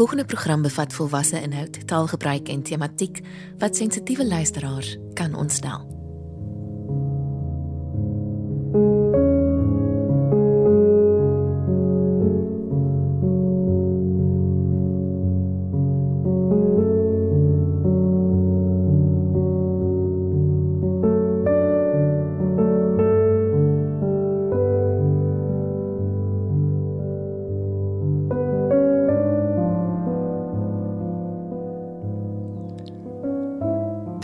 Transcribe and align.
Volgende 0.00 0.24
program 0.24 0.62
bevat 0.62 0.92
volwasse 0.92 1.42
inhoud, 1.42 1.86
taalgebruik 1.86 2.48
en 2.48 2.62
tematiek 2.62 3.20
wat 3.58 3.76
sensitiewe 3.76 4.26
luisteraars 4.26 4.96
kan 5.14 5.34
ontstel. 5.34 5.99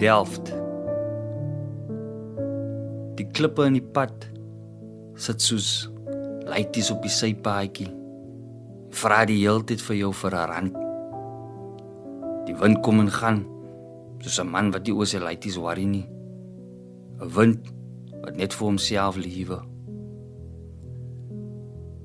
Delft. 0.06 0.52
Die 3.18 3.26
klippe 3.34 3.64
in 3.66 3.74
die 3.74 3.82
pad 3.82 4.28
sit 5.18 5.42
soos 5.42 5.88
leities 6.46 6.92
op 6.94 7.00
die 7.02 7.10
sypaadjie. 7.10 7.88
Vra 8.94 9.24
die 9.26 9.40
heeltyd 9.40 9.82
vir 9.82 9.96
jou 9.98 10.12
vir 10.20 10.36
'n 10.36 10.50
rand. 10.50 10.76
Die 12.46 12.54
wind 12.60 12.82
kom 12.86 13.00
en 13.02 13.10
gaan 13.10 13.40
soos 14.22 14.38
'n 14.38 14.52
man 14.54 14.70
wat 14.74 14.86
nie 14.86 14.94
oor 14.94 15.08
sy 15.10 15.18
leities 15.18 15.58
worry 15.58 15.86
nie. 15.96 16.06
'n 17.20 17.34
Wind 17.36 17.72
wat 18.22 18.36
net 18.36 18.54
vir 18.54 18.66
homself 18.66 19.16
lewe. 19.16 19.58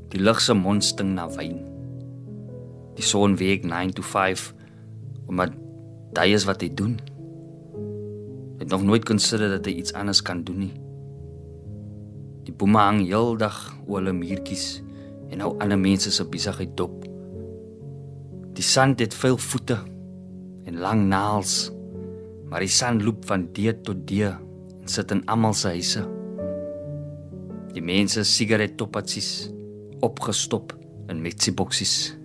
Die 0.09 0.21
lug 0.25 0.41
se 0.41 0.53
mond 0.53 0.83
sting 0.83 1.13
na 1.13 1.27
wyn. 1.37 1.59
Die 2.95 3.05
son 3.05 3.37
week 3.37 3.63
9 3.63 3.93
to 3.93 4.01
5 4.01 4.53
omdat 5.27 5.51
daai 6.13 6.33
is 6.33 6.45
wat 6.45 6.61
hy 6.61 6.73
doen 6.73 6.99
het 8.61 8.69
nog 8.69 8.83
nooit 8.85 9.05
konsider 9.05 9.49
dat 9.49 9.65
hy 9.65 9.73
iets 9.81 9.93
anders 9.97 10.21
kan 10.21 10.43
doen 10.45 10.59
nie. 10.67 10.73
Die 12.45 12.53
bome 12.53 12.77
hang 12.77 12.99
heeldag 13.07 13.57
oor 13.87 14.03
hulle 14.03 14.13
muurtjies 14.13 14.83
en 15.33 15.41
hou 15.41 15.55
ander 15.63 15.79
mense 15.81 16.13
se 16.13 16.25
besigheid 16.29 16.75
dop. 16.77 17.07
Die 18.53 18.65
sand 18.65 19.01
het 19.01 19.17
veel 19.17 19.39
voete 19.41 19.79
en 20.69 20.77
lang 20.77 21.07
naels, 21.09 21.71
maar 22.51 22.61
die 22.61 22.69
sand 22.69 23.01
loop 23.01 23.25
van 23.25 23.47
deur 23.55 23.79
tot 23.81 24.05
deur 24.05 24.37
en 24.77 24.89
sit 24.89 25.13
in 25.15 25.25
almal 25.25 25.57
se 25.57 25.73
huise. 25.73 26.05
Die 27.73 27.81
mense 27.81 28.25
sigarettopatsies 28.27 29.49
opgestop 30.05 30.75
in 31.09 31.21
metsieboksies. 31.23 32.20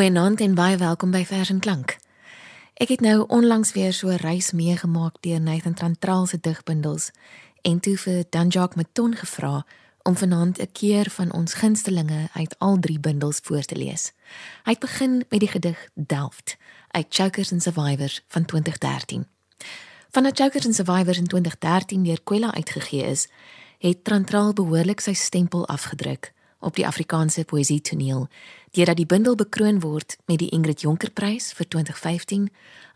Goeienaand 0.00 0.40
en 0.40 0.54
baie 0.56 0.76
welkom 0.80 1.10
by 1.12 1.20
Vers 1.28 1.50
en 1.52 1.58
Klank. 1.60 1.98
Ek 2.80 2.88
het 2.88 3.02
nou 3.04 3.26
onlangs 3.28 3.72
weer 3.76 3.92
so 3.92 4.08
'n 4.08 4.16
reis 4.16 4.52
meegemaak 4.52 5.16
deur 5.20 5.40
Nathan 5.40 5.74
Trantraal 5.74 6.26
se 6.26 6.38
digbundels 6.40 7.10
en 7.62 7.80
toe 7.80 7.96
vir 7.96 8.24
Danjak 8.30 8.76
Meton 8.76 9.14
gevra 9.14 9.66
om 10.02 10.16
vanaand 10.16 10.58
'n 10.58 10.72
keer 10.72 11.10
van 11.10 11.32
ons 11.32 11.54
gunstelinge 11.54 12.28
uit 12.32 12.54
al 12.58 12.78
drie 12.78 13.00
bundels 13.00 13.40
voor 13.42 13.62
te 13.62 13.76
lees. 13.76 14.12
Hy 14.64 14.70
het 14.70 14.78
begin 14.78 15.24
met 15.28 15.40
die 15.40 15.48
gedig 15.48 15.88
Delft 15.94 16.56
uit 16.88 17.06
Chokers 17.08 17.52
and 17.52 17.62
Survivors 17.62 18.24
van 18.28 18.44
2013. 18.44 19.26
Vandat 20.10 20.40
Chokers 20.40 20.66
and 20.66 20.74
Survivors 20.74 21.18
in 21.18 21.26
2013 21.26 22.02
deur 22.02 22.20
Kwela 22.24 22.54
uitgegee 22.54 23.02
is, 23.02 23.28
het 23.78 24.04
Trantraal 24.04 24.52
behoorlik 24.52 25.00
sy 25.00 25.12
stempel 25.12 25.66
afgedruk 25.66 26.32
op 26.60 26.76
die 26.76 26.86
Afrikaanse 26.86 27.44
poësie 27.48 27.80
toneel 27.80 28.28
deurdat 28.76 29.00
die 29.00 29.08
bundel 29.08 29.34
bekroon 29.34 29.80
word 29.82 30.16
met 30.30 30.38
die 30.38 30.50
Ingrid 30.54 30.84
Jonker 30.84 31.10
Prys 31.10 31.50
vir 31.56 31.68
2015 31.68 32.50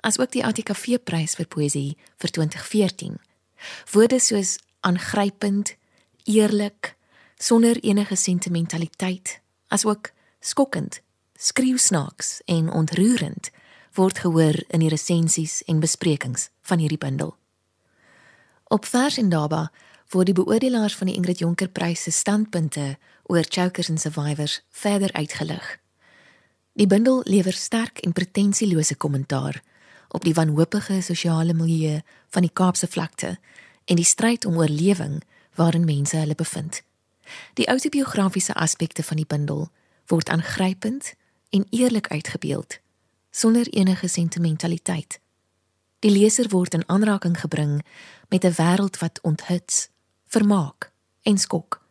asook 0.07 0.31
die 0.37 0.45
ATKV 0.45 1.01
Prys 1.03 1.35
vir 1.39 1.49
poësie 1.51 1.97
vir 2.23 2.31
2014. 2.39 3.17
Woorde 3.93 4.21
soos 4.21 4.59
aangrypend, 4.85 5.75
eerlik, 6.25 6.95
sonder 7.41 7.81
enige 7.83 8.17
sentimentaliteit, 8.17 9.41
asook 9.69 10.13
skokkend, 10.41 11.01
skreeusnaaks 11.35 12.41
en 12.47 12.71
ontroerend 12.71 13.51
word 13.95 14.19
gehoor 14.19 14.59
in 14.75 14.83
die 14.83 14.91
resensies 14.91 15.63
en 15.71 15.81
besprekings 15.81 16.49
van 16.67 16.83
hierdie 16.83 16.99
bundel. 16.99 17.35
Op 18.75 18.87
vers 18.91 19.19
en 19.23 19.31
daba 19.31 19.69
word 20.11 20.31
die 20.31 20.37
beoordelaars 20.37 20.97
van 20.99 21.11
die 21.11 21.17
Ingrid 21.17 21.43
Jonker 21.43 21.71
Prys 21.71 22.03
se 22.07 22.13
standpunte 22.13 22.95
oor 23.25 23.45
chokers 23.49 23.89
en 23.89 23.99
survivors 23.99 24.63
verder 24.71 25.13
uitgelig. 25.13 25.79
Die 26.73 26.87
bundel 26.87 27.21
lewer 27.25 27.53
sterk 27.53 27.99
en 27.99 28.13
pretensielose 28.13 28.97
kommentaar 28.97 29.63
op 30.09 30.25
die 30.25 30.35
wanhoopige 30.35 31.01
sosiale 31.03 31.55
milieu 31.55 32.01
van 32.29 32.43
die 32.43 32.53
Kaapse 32.53 32.87
vlakte 32.87 33.39
en 33.85 33.97
die 33.97 34.05
stryd 34.05 34.45
om 34.45 34.57
oorlewing 34.57 35.23
waarin 35.55 35.85
mense 35.85 36.17
hulle 36.17 36.35
bevind. 36.35 36.83
Die 37.55 37.67
autobiografiese 37.67 38.55
aspekte 38.55 39.03
van 39.03 39.17
die 39.17 39.27
bundel 39.27 39.69
word 40.07 40.29
aangrypend 40.29 41.15
en 41.51 41.67
eerlik 41.71 42.09
uitgebeeld 42.09 42.83
sonder 43.31 43.69
enige 43.69 44.09
sentimentaliteit. 44.09 45.21
Die 45.99 46.11
leser 46.11 46.49
word 46.49 46.75
in 46.75 46.89
aanraking 46.89 47.41
gebring 47.41 47.83
met 48.29 48.45
'n 48.45 48.55
wêreld 48.61 48.99
wat 48.99 49.21
onthuts, 49.23 49.89
vermaak 50.27 50.93
en 51.23 51.39
skok. 51.39 51.84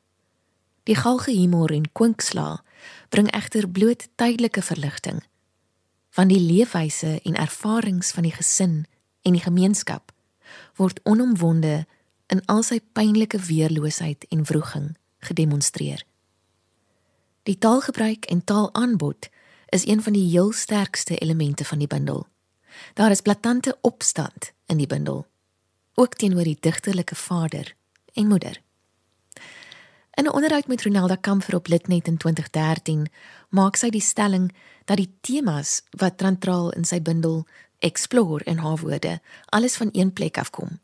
Die 0.83 0.95
galge 0.95 1.31
humor 1.31 1.71
en 1.71 1.91
kwinksla 1.91 2.63
bring 3.09 3.29
egter 3.31 3.69
bloot 3.69 4.07
tydelike 4.15 4.61
verligting 4.61 5.23
van 6.13 6.29
die 6.29 6.39
leefwyse 6.39 7.19
en 7.23 7.35
ervarings 7.41 8.11
van 8.13 8.27
die 8.27 8.33
gesin 8.35 8.83
en 9.21 9.33
die 9.33 9.41
gemeenskap 9.41 10.11
word 10.77 10.99
onomwonde 11.09 11.85
in 12.33 12.41
al 12.45 12.61
sy 12.67 12.79
pynlike 12.93 13.39
weerloosheid 13.47 14.27
en 14.29 14.43
wroging 14.49 14.91
gedemonstreer. 15.25 16.03
Die 17.43 17.57
taalgebruik 17.57 18.25
en 18.25 18.43
taalaanbod 18.43 19.29
is 19.73 19.87
een 19.87 20.03
van 20.03 20.13
die 20.13 20.27
heel 20.29 20.51
sterkste 20.51 21.17
elemente 21.17 21.65
van 21.65 21.81
die 21.81 21.87
bundel. 21.87 22.27
Daar 22.93 23.11
is 23.11 23.21
blaatante 23.21 23.77
opstand 23.81 24.51
in 24.65 24.77
die 24.77 24.87
bundel, 24.87 25.25
ook 25.93 26.13
teenoor 26.13 26.43
die 26.43 26.57
digterlike 26.59 27.15
vader 27.15 27.75
en 28.13 28.27
moeder. 28.27 28.61
In 30.15 30.23
'n 30.23 30.31
onderhoud 30.31 30.67
met 30.67 30.83
Ronelda 30.83 31.15
Kamfer 31.15 31.55
op 31.55 31.67
Litnet 31.67 32.07
in 32.07 32.17
2013, 32.17 33.07
maak 33.49 33.75
sy 33.75 33.89
die 33.89 34.01
stelling 34.01 34.53
dat 34.85 34.97
die 34.97 35.13
temas 35.21 35.81
wat 35.89 36.17
Trantraal 36.17 36.71
in 36.71 36.85
sy 36.85 37.01
bundel 37.01 37.47
Explore 37.79 38.43
in 38.43 38.57
haar 38.57 38.77
woorde 38.77 39.21
alles 39.45 39.75
van 39.75 39.89
een 39.91 40.13
plek 40.13 40.37
afkom. 40.37 40.79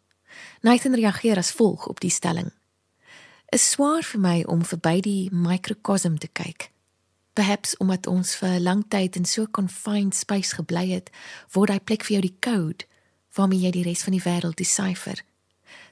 Nathan 0.62 0.96
reageer 0.96 1.38
as 1.38 1.52
volg 1.52 1.88
op 1.88 2.00
die 2.00 2.10
stelling: 2.10 2.52
"Is 3.50 3.70
swaar 3.70 4.04
vir 4.04 4.20
my 4.20 4.44
om 4.44 4.66
verby 4.66 5.00
die 5.00 5.30
microcosm 5.32 6.16
te 6.16 6.28
kyk. 6.28 6.72
Perhaps 7.34 7.78
omdat 7.78 8.08
ons 8.08 8.36
vir 8.36 8.50
'n 8.50 8.64
lang 8.64 8.86
tyd 8.88 9.16
in 9.16 9.26
so 9.26 9.48
confined 9.52 10.16
space 10.16 10.56
gebly 10.56 10.90
het, 10.90 11.10
word 11.52 11.70
hy 11.70 11.80
plek 11.80 12.04
vir 12.04 12.20
jou 12.20 12.22
die 12.22 12.38
code 12.40 12.86
waarmee 13.34 13.60
jy 13.60 13.72
die 13.72 13.84
res 13.84 14.04
van 14.04 14.14
die 14.14 14.24
wêreld 14.24 14.56
decipher. 14.56 15.24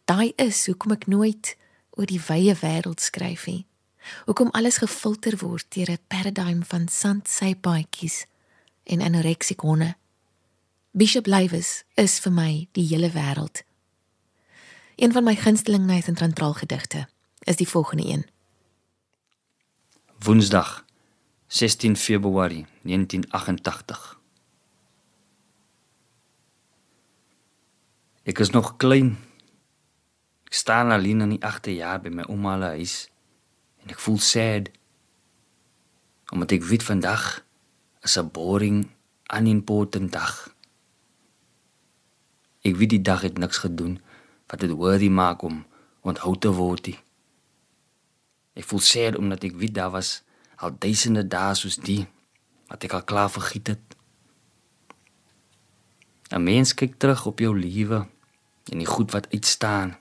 Daai 0.06 0.34
is 0.36 0.66
hoekom 0.66 0.92
ek 0.92 1.08
nooit 1.08 1.58
oor 1.98 2.06
die 2.06 2.22
wye 2.22 2.56
wêreld 2.62 3.02
skryf 3.02 3.46
nie. 3.50 3.66
Hoekom 4.26 4.52
alles 4.56 4.78
gefilter 4.78 5.38
word 5.42 5.66
deur 5.76 5.92
'n 5.92 6.00
paradigm 6.08 6.62
van 6.62 6.88
sandsypaadjies 6.88 8.26
en 8.84 9.02
anoreksikone. 9.02 9.96
Bishop 10.92 11.28
Lywes 11.28 11.84
is 11.96 12.20
vir 12.20 12.32
my 12.32 12.68
die 12.72 12.88
hele 12.88 13.12
wêreld. 13.12 13.64
Een 14.96 15.12
van 15.12 15.24
my 15.24 15.36
gunsteling 15.36 15.86
Nathan 15.86 16.16
Trantraal 16.16 16.54
gedigte 16.54 17.08
is 17.40 17.56
die 17.56 17.68
volgende 17.68 18.06
een. 18.06 18.26
Woensdag 20.20 20.86
16 21.48 21.96
Februarie 21.96 22.66
1988 22.82 24.18
Ek 28.28 28.40
is 28.40 28.50
nog 28.50 28.76
klein. 28.78 29.16
Ek 30.48 30.54
staan 30.56 30.92
alleen 30.96 31.22
in 31.22 31.34
die 31.36 31.44
agterjaar 31.44 32.00
by 32.02 32.10
my 32.10 32.26
ouma 32.32 32.56
se 32.62 32.70
huis 32.80 32.96
en 33.84 33.92
ek 33.92 34.00
voel 34.00 34.20
sad. 34.24 34.70
Omdat 36.32 36.56
ek 36.56 36.68
weet 36.70 36.84
vandag 36.88 37.26
is 38.08 38.16
'n 38.18 38.32
boring, 38.32 38.88
unimportant 39.28 40.12
dag. 40.12 40.56
Ek 42.64 42.76
weet 42.76 42.90
die 42.90 43.02
dag 43.02 43.22
het 43.22 43.38
niks 43.38 43.58
gedoen 43.58 44.00
wat 44.48 44.60
dit 44.60 44.72
worthy 44.72 45.10
maak 45.10 45.42
om 45.42 45.66
onthou 46.02 46.38
te 46.40 46.52
word. 46.52 46.86
Nie. 46.88 47.00
Ek 48.54 48.64
voel 48.64 48.80
sad 48.80 49.18
omdat 49.18 49.44
ek 49.44 49.56
weet 49.56 49.74
daar 49.74 49.92
was 49.92 50.24
al 50.56 50.72
duisende 50.80 51.28
dae 51.28 51.54
soos 51.56 51.78
die 51.78 52.08
wat 52.68 52.84
ek 52.84 52.94
al 52.94 53.04
klaar 53.04 53.30
vergiet 53.30 53.68
het. 53.68 53.86
'n 56.32 56.44
Mens 56.44 56.74
kyk 56.74 56.98
terug 57.00 57.26
op 57.26 57.40
jou 57.40 57.54
lewe 57.60 58.08
en 58.72 58.78
die 58.78 58.86
goed 58.96 59.12
wat 59.12 59.32
uitstaan. 59.32 59.98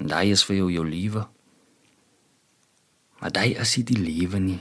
En 0.00 0.10
daai 0.10 0.30
is 0.34 0.44
vir 0.44 0.56
jou 0.56 0.70
jou 0.72 0.84
lewe. 0.88 1.26
Maar 3.20 3.32
daai 3.32 3.54
is 3.60 3.76
nie 3.76 3.84
die 3.84 4.00
lewe 4.00 4.40
nie. 4.42 4.60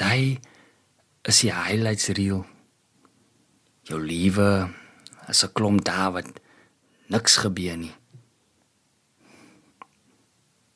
Daai 0.00 0.40
is 1.28 1.40
die 1.44 1.52
highlights 1.52 2.08
reel. 2.16 2.44
Jou 3.88 4.00
lewe 4.00 4.70
is 5.28 5.44
'n 5.44 5.52
klomp 5.52 5.84
daar 5.84 6.12
wat 6.12 6.40
niks 7.08 7.36
gebeur 7.36 7.76
nie. 7.76 7.94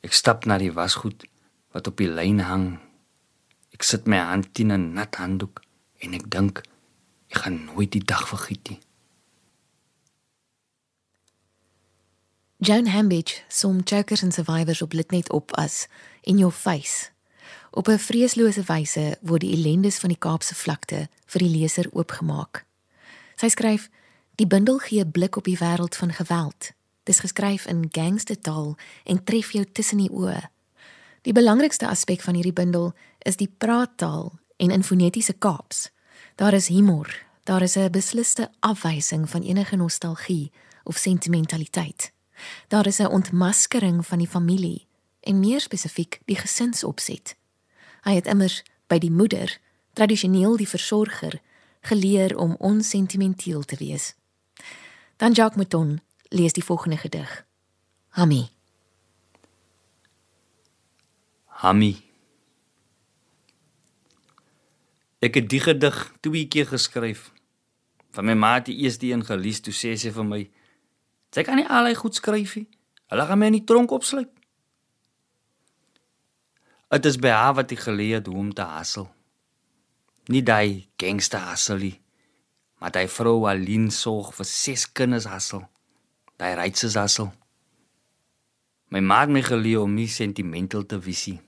Ek 0.03 0.13
stap 0.13 0.45
na 0.45 0.57
die 0.57 0.73
wasgoed 0.73 1.25
wat 1.73 1.87
op 1.87 1.97
die 1.97 2.09
lyn 2.09 2.39
hang. 2.39 2.79
Ek 3.73 3.83
sit 3.83 4.07
my 4.07 4.17
hand 4.17 4.59
in 4.59 4.71
'n 4.71 4.93
nat 4.93 5.15
handdoek 5.15 5.61
en 6.03 6.13
ek 6.13 6.29
dink 6.29 6.61
ek 7.29 7.37
gaan 7.37 7.65
nooit 7.65 7.91
die 7.91 8.05
dag 8.05 8.27
vergeet 8.27 8.69
nie. 8.69 8.79
Joan 12.65 12.87
Hambidge 12.87 13.41
som 13.47 13.81
Chokers 13.83 14.23
and 14.23 14.33
Survivors 14.33 14.81
op 14.81 14.93
Litnet 14.93 15.31
op 15.31 15.51
as 15.51 15.87
in 16.21 16.37
your 16.37 16.53
face. 16.53 17.09
Op 17.71 17.87
'n 17.87 17.97
vreeslose 17.97 18.63
wyse 18.63 19.17
word 19.21 19.41
die 19.41 19.53
ellendes 19.53 19.97
van 19.97 20.09
die 20.09 20.17
Kaapse 20.17 20.55
vlakte 20.55 21.09
vir 21.25 21.39
die 21.39 21.49
leser 21.49 21.89
oopgemaak. 21.91 22.65
Sy 23.35 23.47
skryf: 23.47 23.89
"Die 24.35 24.47
bundel 24.47 24.77
gee 24.77 24.99
'n 24.99 25.11
blik 25.11 25.35
op 25.35 25.43
die 25.43 25.57
wêreld 25.57 25.95
van 25.95 26.13
geweld. 26.13 26.71
Dis 27.03 27.19
geskryf 27.19 27.65
in 27.65 27.87
gangstertaal 27.91 28.77
en 29.03 29.23
tref 29.23 29.51
jou 29.51 29.65
tussen 29.71 29.97
die 29.97 30.11
oë. 30.11 30.49
Die 31.21 31.33
belangrikste 31.33 31.87
aspek 31.87 32.21
van 32.21 32.33
hierdie 32.33 32.53
bundel 32.53 32.93
is 33.19 33.35
die 33.35 33.53
praattaal 33.57 34.39
en 34.57 34.71
in 34.71 34.83
fonetiese 34.83 35.33
Kaaps. 35.33 35.91
Daar 36.35 36.53
is 36.53 36.67
humor, 36.67 37.25
daar 37.43 37.61
is 37.61 37.75
'n 37.75 37.91
besliste 37.91 38.51
afwysing 38.59 39.29
van 39.29 39.41
enige 39.41 39.75
nostalgie 39.75 40.51
of 40.83 40.97
sentimentaliteit." 40.97 42.12
Daar 42.67 42.87
is 42.87 42.99
'n 42.99 43.05
ontmaskering 43.05 44.05
van 44.05 44.17
die 44.17 44.27
familie 44.27 44.87
en 45.19 45.39
meer 45.39 45.59
spesifiek 45.59 46.19
die 46.25 46.35
gesinsopset. 46.35 47.35
Hy 48.01 48.13
het 48.13 48.25
immers 48.27 48.63
by 48.87 48.97
die 48.97 49.11
moeder, 49.11 49.59
tradisioneel 49.93 50.57
die 50.57 50.67
versorger, 50.67 51.41
geleer 51.81 52.37
om 52.37 52.55
onsentimenteel 52.59 53.63
te 53.63 53.75
wees. 53.75 54.15
Dan 55.17 55.31
Jacques 55.31 55.55
Mouton 55.55 56.01
lees 56.29 56.53
die 56.53 56.63
volgende 56.63 56.97
gedig. 56.97 57.45
Hami. 58.09 58.49
Hami. 61.45 61.93
Ek 65.23 65.39
het 65.39 65.47
die 65.49 65.61
gedig 65.63 65.99
twee 66.19 66.47
keer 66.47 66.67
geskryf. 66.67 67.31
Van 68.11 68.27
my 68.27 68.35
ma 68.35 68.53
het 68.57 68.67
die 68.67 68.81
eerste 68.83 69.07
een 69.07 69.23
gelees 69.25 69.61
toe 69.63 69.73
sê 69.73 69.93
sy 69.95 70.11
vir 70.11 70.27
my 70.27 70.41
Sy 71.33 71.41
kan 71.45 71.57
nie 71.57 71.65
al 71.65 71.89
hy 71.89 71.95
goed 71.97 72.15
skryf 72.17 72.55
nie. 72.59 72.67
Hulle 73.09 73.25
gaan 73.25 73.41
my 73.41 73.49
in 73.49 73.57
die 73.57 73.65
tronk 73.67 73.91
opsluit. 73.95 74.29
Dit 76.93 77.07
is 77.09 77.17
by 77.17 77.31
haar 77.33 77.55
wat 77.57 77.71
ek 77.73 77.87
geleer 77.87 78.19
het 78.19 78.27
hoe 78.29 78.37
om 78.37 78.51
te 78.53 78.65
hassel. 78.69 79.07
Nie 80.29 80.43
daai 80.45 80.85
gangster 81.01 81.41
hassel 81.41 81.81
nie, 81.81 81.95
maar 82.77 82.93
daai 82.93 83.09
vrou 83.09 83.47
alleen 83.49 83.89
sorg 83.91 84.29
vir 84.37 84.45
ses 84.45 84.85
kinders 84.85 85.25
hassel. 85.25 85.65
Daai 86.37 86.53
rytses 86.59 86.93
hassel. 86.99 87.31
My 88.93 89.01
ma 89.01 89.23
het 89.23 89.33
my 89.33 89.41
geleer 89.41 89.81
om 89.81 89.97
nie 89.97 90.07
sentimental 90.07 90.85
te 90.85 90.99
wees 91.01 91.25
nie. 91.31 91.39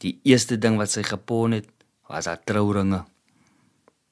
Die 0.00 0.16
eerste 0.24 0.56
ding 0.56 0.80
wat 0.80 0.88
sy 0.88 1.04
gepon 1.04 1.52
het, 1.58 1.68
was 2.08 2.24
haar 2.30 2.40
trouringe. 2.48 3.02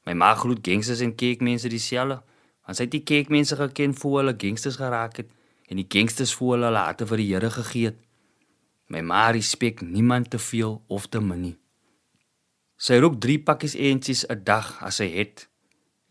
My 0.04 0.12
ma 0.12 0.34
glo 0.36 0.60
gangsters 0.60 1.00
en 1.00 1.16
kerkmense 1.16 1.72
dieselfde. 1.72 2.20
Want 2.68 2.76
sy 2.76 2.84
het 2.84 2.92
die 2.92 3.06
kerkmense 3.08 3.56
geken 3.56 3.94
voor 3.96 4.18
hulle 4.20 4.34
gangsters 4.36 4.76
geraak 4.76 5.22
het 5.22 5.30
en 5.72 5.78
die 5.80 5.86
gangsters 5.88 6.34
voor 6.36 6.58
hulle 6.58 6.70
later 6.74 7.08
vir 7.08 7.22
die 7.22 7.28
Here 7.30 7.48
gegee 7.50 7.86
het. 7.88 7.96
My 8.92 9.00
ma 9.00 9.30
respek 9.32 9.80
niemand 9.80 10.28
te 10.30 10.38
veel 10.38 10.74
of 10.86 11.06
te 11.08 11.20
min 11.20 11.40
nie. 11.46 11.54
Sy 12.76 12.98
rook 13.00 13.16
3 13.24 13.38
pakkies 13.48 13.74
eentjies 13.74 14.26
'n 14.28 14.44
dag 14.44 14.82
as 14.84 15.00
sy 15.00 15.08
het. 15.16 15.48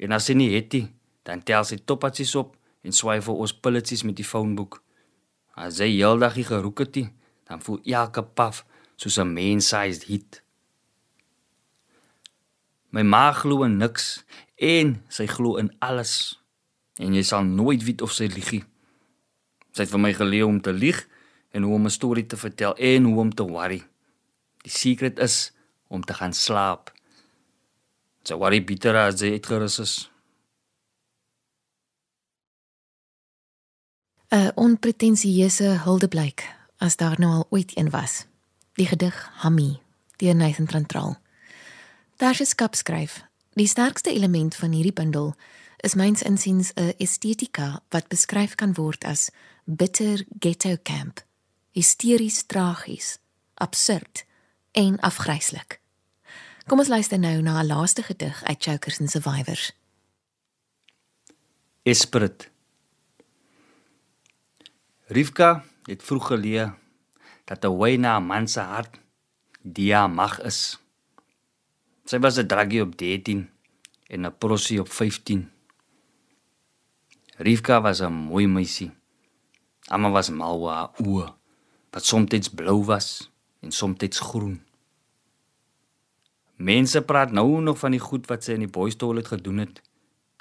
En 0.01 0.11
as 0.17 0.25
sy 0.25 0.33
nie 0.33 0.49
het 0.55 0.73
nie, 0.73 0.89
dan 1.23 1.43
tel 1.43 1.63
sy 1.63 1.77
toppatjies 1.77 2.35
op 2.35 2.57
en 2.81 2.91
swaai 2.91 3.21
vir 3.21 3.35
ons 3.35 3.53
pilletjies 3.53 4.03
met 4.03 4.15
die 4.15 4.25
foonboek. 4.25 4.81
As 5.55 5.77
sy 5.77 5.89
heeldag 5.93 6.33
hier 6.33 6.45
geroek 6.45 6.79
het, 6.79 6.95
nie, 6.95 7.09
dan 7.45 7.61
voel 7.61 7.79
elke 7.85 8.23
paf 8.23 8.65
soos 8.95 9.17
'n 9.19 9.33
man-sized 9.33 10.03
hit. 10.03 10.41
My 12.89 13.03
ma 13.03 13.31
glo 13.31 13.63
in 13.63 13.77
niks 13.77 14.25
en 14.55 15.03
sy 15.07 15.25
glo 15.27 15.55
in 15.55 15.75
alles 15.79 16.39
en 16.97 17.13
jy 17.13 17.23
sal 17.23 17.43
nooit 17.43 17.83
weet 17.83 18.01
of 18.01 18.11
sy 18.11 18.27
lieg 18.31 18.51
nie. 18.51 18.63
Sy 19.71 19.85
het 19.85 19.93
vir 19.93 20.01
my 20.01 20.13
geleer 20.13 20.47
om 20.47 20.61
te 20.61 20.73
lieg 20.73 21.03
en 21.53 21.63
hoe 21.63 21.75
om 21.75 21.85
'n 21.85 21.93
storie 21.93 22.25
te 22.25 22.37
vertel 22.37 22.75
en 22.75 23.03
hoe 23.03 23.19
om 23.19 23.33
te 23.33 23.43
worry. 23.43 23.83
Die 24.63 24.71
sekret 24.71 25.19
is 25.19 25.51
om 25.87 26.03
te 26.03 26.13
gaan 26.13 26.33
slaap. 26.33 26.91
Sy 28.23 28.33
worry 28.33 28.63
bitter 28.63 28.95
as 28.95 29.21
jy 29.21 29.31
uitgerus 29.31 29.79
is. 29.79 30.09
'n 34.31 34.51
Onpretensieuse 34.55 35.63
huldeblyk 35.63 36.43
as 36.77 36.95
daar 36.95 37.19
nou 37.19 37.31
al 37.31 37.47
ooit 37.49 37.77
een 37.77 37.89
was. 37.89 38.25
Die 38.73 38.85
gedig 38.85 39.29
Hammy 39.33 39.79
deur 40.17 40.35
Nathan 40.35 40.65
Trantral. 40.65 41.15
Daar 42.17 42.41
is 42.41 42.49
skep 42.49 42.75
skryf. 42.75 43.23
Die 43.53 43.67
sterkste 43.67 44.11
element 44.11 44.55
van 44.55 44.71
hierdie 44.71 44.93
bundel 44.93 45.35
is 45.77 45.95
myns 45.95 46.21
insiens 46.21 46.71
'n 46.73 46.93
estetika 46.97 47.81
wat 47.89 48.07
beskryf 48.07 48.55
kan 48.55 48.73
word 48.73 49.03
as 49.03 49.31
bitter 49.65 50.25
ghetto 50.39 50.77
camp, 50.83 51.21
hysteries 51.71 52.45
tragies, 52.45 53.19
absurd 53.53 54.25
en 54.71 54.99
afgryslik. 54.99 55.79
Kom 56.67 56.79
ons 56.79 56.87
luister 56.87 57.19
nou 57.19 57.41
na 57.41 57.61
'n 57.61 57.67
laaste 57.67 58.03
gedig 58.03 58.43
uit 58.43 58.63
Chokers 58.63 58.99
and 58.99 59.09
Survivors. 59.09 59.71
Esprit. 61.83 62.49
Rivka 65.07 65.63
het 65.83 66.03
vroeg 66.03 66.27
geleer 66.27 66.75
dat 67.45 67.65
'n 67.65 67.77
wy 67.77 67.95
na 67.95 68.17
'n 68.17 68.25
man 68.25 68.47
se 68.47 68.59
hart 68.59 68.99
die 69.61 69.95
mag 70.07 70.41
is. 70.41 70.79
Sy 72.05 72.19
was 72.19 72.37
'n 72.37 72.47
draggie 72.47 72.81
op 72.81 72.97
13 72.97 73.49
en 74.07 74.25
'n 74.25 74.37
prosie 74.37 74.79
op 74.79 74.89
15. 74.89 75.51
Rivka 77.37 77.81
was 77.81 78.01
'n 78.01 78.11
mooi 78.11 78.47
meisie. 78.47 78.91
Amma 79.87 80.09
was 80.09 80.29
mal 80.29 80.59
oor 80.59 80.73
haar 80.73 80.91
oë, 80.97 81.33
wat 81.91 82.05
soms 82.05 82.49
blou 82.49 82.83
was 82.83 83.31
en 83.61 83.71
soms 83.71 84.19
groen. 84.19 84.61
Mense 86.55 87.01
praat 87.01 87.31
nou 87.31 87.61
nog 87.61 87.79
van 87.79 87.91
die 87.91 87.99
goed 87.99 88.27
wat 88.27 88.43
sy 88.43 88.51
in 88.51 88.59
die 88.59 88.67
boys 88.77 88.95
toilet 88.95 89.27
gedoen 89.27 89.57
het 89.57 89.81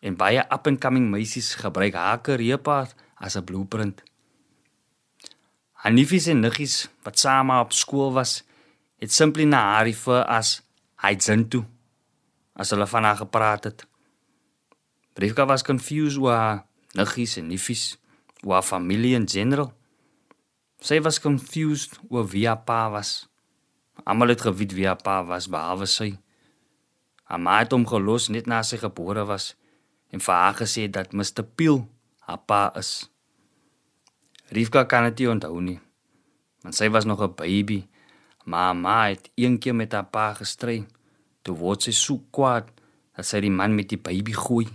en 0.00 0.16
baie 0.16 0.38
up 0.38 0.66
and 0.66 0.80
coming 0.80 1.10
meisies 1.10 1.54
gebruik 1.54 1.94
haar 1.94 2.20
karierpad 2.20 2.94
as 3.14 3.36
'n 3.36 3.44
blueprint. 3.44 4.02
Hanifies 5.72 6.26
en 6.26 6.40
niggies 6.40 6.88
wat 7.02 7.18
saam 7.18 7.50
op 7.50 7.72
skool 7.72 8.12
was, 8.12 8.44
het 8.98 9.12
simply 9.12 9.44
na 9.44 9.60
haar 9.60 9.84
refer 9.84 10.24
as 10.24 10.62
Haidzentu 10.94 11.64
as 12.54 12.70
hulle 12.70 12.86
van 12.86 13.04
haar 13.04 13.16
gepraat 13.16 13.64
het. 13.64 13.86
Rivka 15.14 15.46
was 15.46 15.62
confused 15.62 16.18
oor 16.18 16.32
haar 16.32 16.65
niggies 16.96 17.36
en 17.40 17.48
niefies, 17.48 17.96
oor 18.42 18.62
familie 18.62 19.14
in 19.16 19.28
general. 19.28 19.72
Sy 20.80 21.00
was 21.00 21.20
confused 21.20 21.96
oor 22.10 22.26
wie 22.28 22.46
haar 22.46 22.62
pa 22.68 22.90
was. 22.92 23.26
Almal 24.04 24.34
het 24.34 24.44
geweet 24.44 24.74
wie 24.76 24.86
haar 24.86 25.00
pa 25.00 25.22
was 25.24 25.48
behalwe 25.48 25.88
sy. 25.88 26.12
Haar 27.26 27.40
ma 27.42 27.58
het 27.62 27.72
hom 27.74 27.86
gelos 27.88 28.28
net 28.30 28.46
na 28.46 28.60
sy 28.62 28.78
gebore 28.78 29.24
was 29.26 29.54
en 30.14 30.22
vir 30.22 30.34
haar 30.36 30.54
gesê 30.60 30.86
dat 30.92 31.16
Mr. 31.16 31.42
Peel 31.42 31.82
haar 32.28 32.42
pa 32.46 32.70
is. 32.78 33.08
Rivka 34.54 34.84
kan 34.86 35.08
dit 35.08 35.24
nie 35.24 35.30
onthou 35.32 35.58
nie. 35.60 35.80
Want 36.62 36.76
sy 36.78 36.88
was 36.90 37.04
nog 37.04 37.22
'n 37.22 37.34
baby. 37.34 37.86
Maar 38.44 38.76
ma 38.76 39.08
het 39.08 39.30
een 39.34 39.58
keer 39.58 39.74
met 39.74 39.92
haar 39.92 40.06
pa 40.06 40.34
gestry. 40.34 40.86
Toe 41.42 41.56
word 41.56 41.82
sy 41.82 41.90
so 41.90 42.22
kwaad 42.30 42.70
dat 43.16 43.26
sy 43.26 43.40
die 43.40 43.50
man 43.50 43.74
met 43.74 43.88
die 43.88 43.98
baby 43.98 44.32
gooi. 44.32 44.68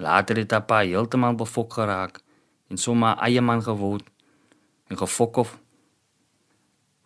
Later 0.00 0.38
het 0.40 0.54
haar 0.56 0.64
pa 0.64 0.80
heeltemal 0.80 1.36
befok 1.36 1.76
geraak 1.76 2.22
en 2.72 2.80
sommer 2.80 3.18
eie 3.20 3.42
man 3.44 3.60
geword 3.62 4.06
en 4.88 4.96
gefok 4.96 5.42
of. 5.44 5.58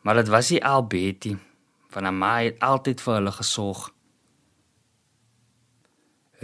Maar 0.06 0.22
dit 0.22 0.30
was 0.30 0.50
nie 0.54 0.62
al 0.62 0.86
Betty 0.86 1.34
van 1.90 2.06
haar 2.06 2.14
ma 2.14 2.32
het 2.44 2.62
altyd 2.62 3.02
vir 3.02 3.18
hulle 3.18 3.34
gesorg. 3.34 3.90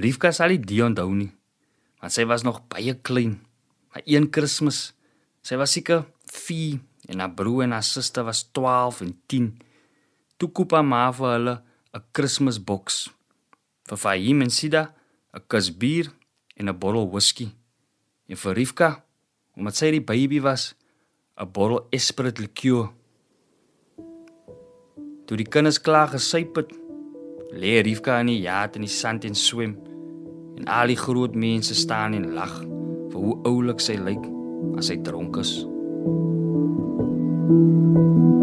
Rivka 0.01 0.33
sal 0.35 0.57
die 0.59 0.83
onthou 0.83 1.11
nie, 1.15 1.31
want 2.03 2.15
sy 2.15 2.27
was 2.27 2.43
nog 2.47 2.63
baie 2.73 2.95
klein. 2.99 3.39
Maar 3.91 4.03
een 4.07 4.31
Kersfees, 4.31 4.93
sy 5.43 5.59
was 5.61 5.75
seker 5.77 6.07
4 6.31 6.79
en 7.11 7.23
haar 7.23 7.35
broer 7.35 7.67
en 7.67 7.75
haar 7.79 7.87
suster 7.87 8.27
was 8.27 8.45
12 8.57 9.03
en 9.07 9.17
10. 9.27 9.51
Toe 10.39 10.51
koop 10.51 10.75
haar 10.75 10.87
ma 10.87 11.11
vir 11.13 11.37
hulle 11.37 11.57
'n 11.95 12.03
Kersboks 12.15 13.11
vir 13.89 13.99
Fahim 13.99 14.43
en 14.43 14.51
Sida 14.51 14.95
'n 15.35 15.43
kus 15.47 15.71
bier 15.71 16.11
en 16.61 16.69
'n 16.69 16.79
bottel 16.79 17.11
whisky. 17.11 17.49
En 18.29 18.37
vir 18.37 18.55
Rivka, 18.55 19.05
omdat 19.57 19.77
sy 19.77 19.91
die 19.91 20.05
baby 20.05 20.41
was, 20.41 20.75
'n 21.41 21.53
bottel 21.53 21.87
Esprit 21.91 22.39
liqueur. 22.39 22.91
Toe 25.27 25.37
die 25.37 25.49
kinders 25.49 25.81
klaar 25.81 26.09
gesuip 26.09 26.57
het, 26.57 26.71
lê 27.51 27.81
Rivka 27.81 28.21
in 28.21 28.27
die 28.27 28.41
jaat 28.41 28.75
in 28.75 28.83
die 28.83 28.91
sand 28.91 29.25
en 29.25 29.35
swem. 29.35 29.79
En 30.57 30.65
al 30.65 30.87
die 30.87 30.97
groot 30.97 31.35
mense 31.35 31.75
staan 31.75 32.15
en 32.15 32.33
lag 32.33 32.61
vir 33.11 33.21
hoe 33.21 33.41
oulik 33.43 33.81
sy 33.81 33.97
lyk 33.97 34.25
as 34.77 34.87
sy 34.87 34.97
dronk 35.03 35.37
is. 35.37 35.65
In 37.51 38.40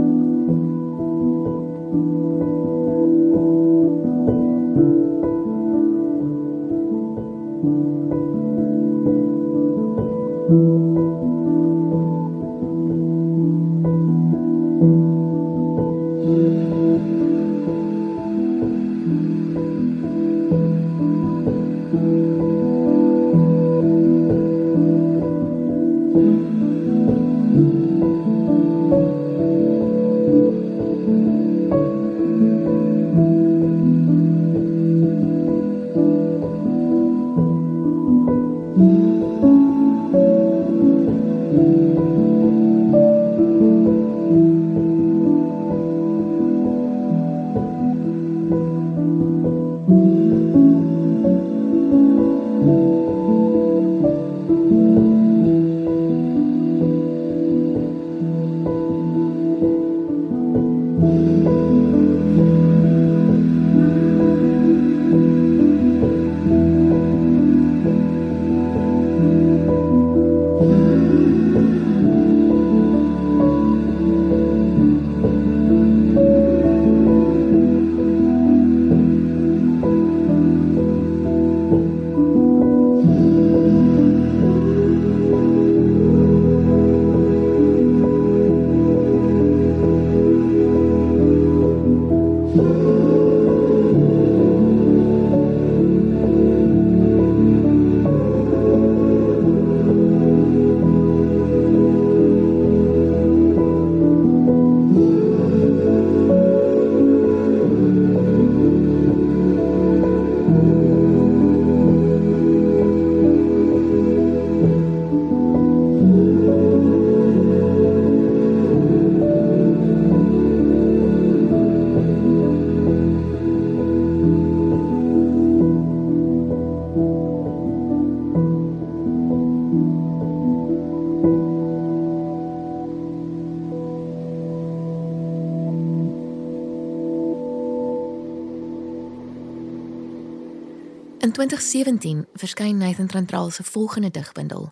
2017 141.38 142.26
verskyn 142.34 142.78
Nathan 142.78 143.08
Trantral 143.08 143.52
se 143.52 143.64
volgende 143.64 144.10
digbundel, 144.12 144.72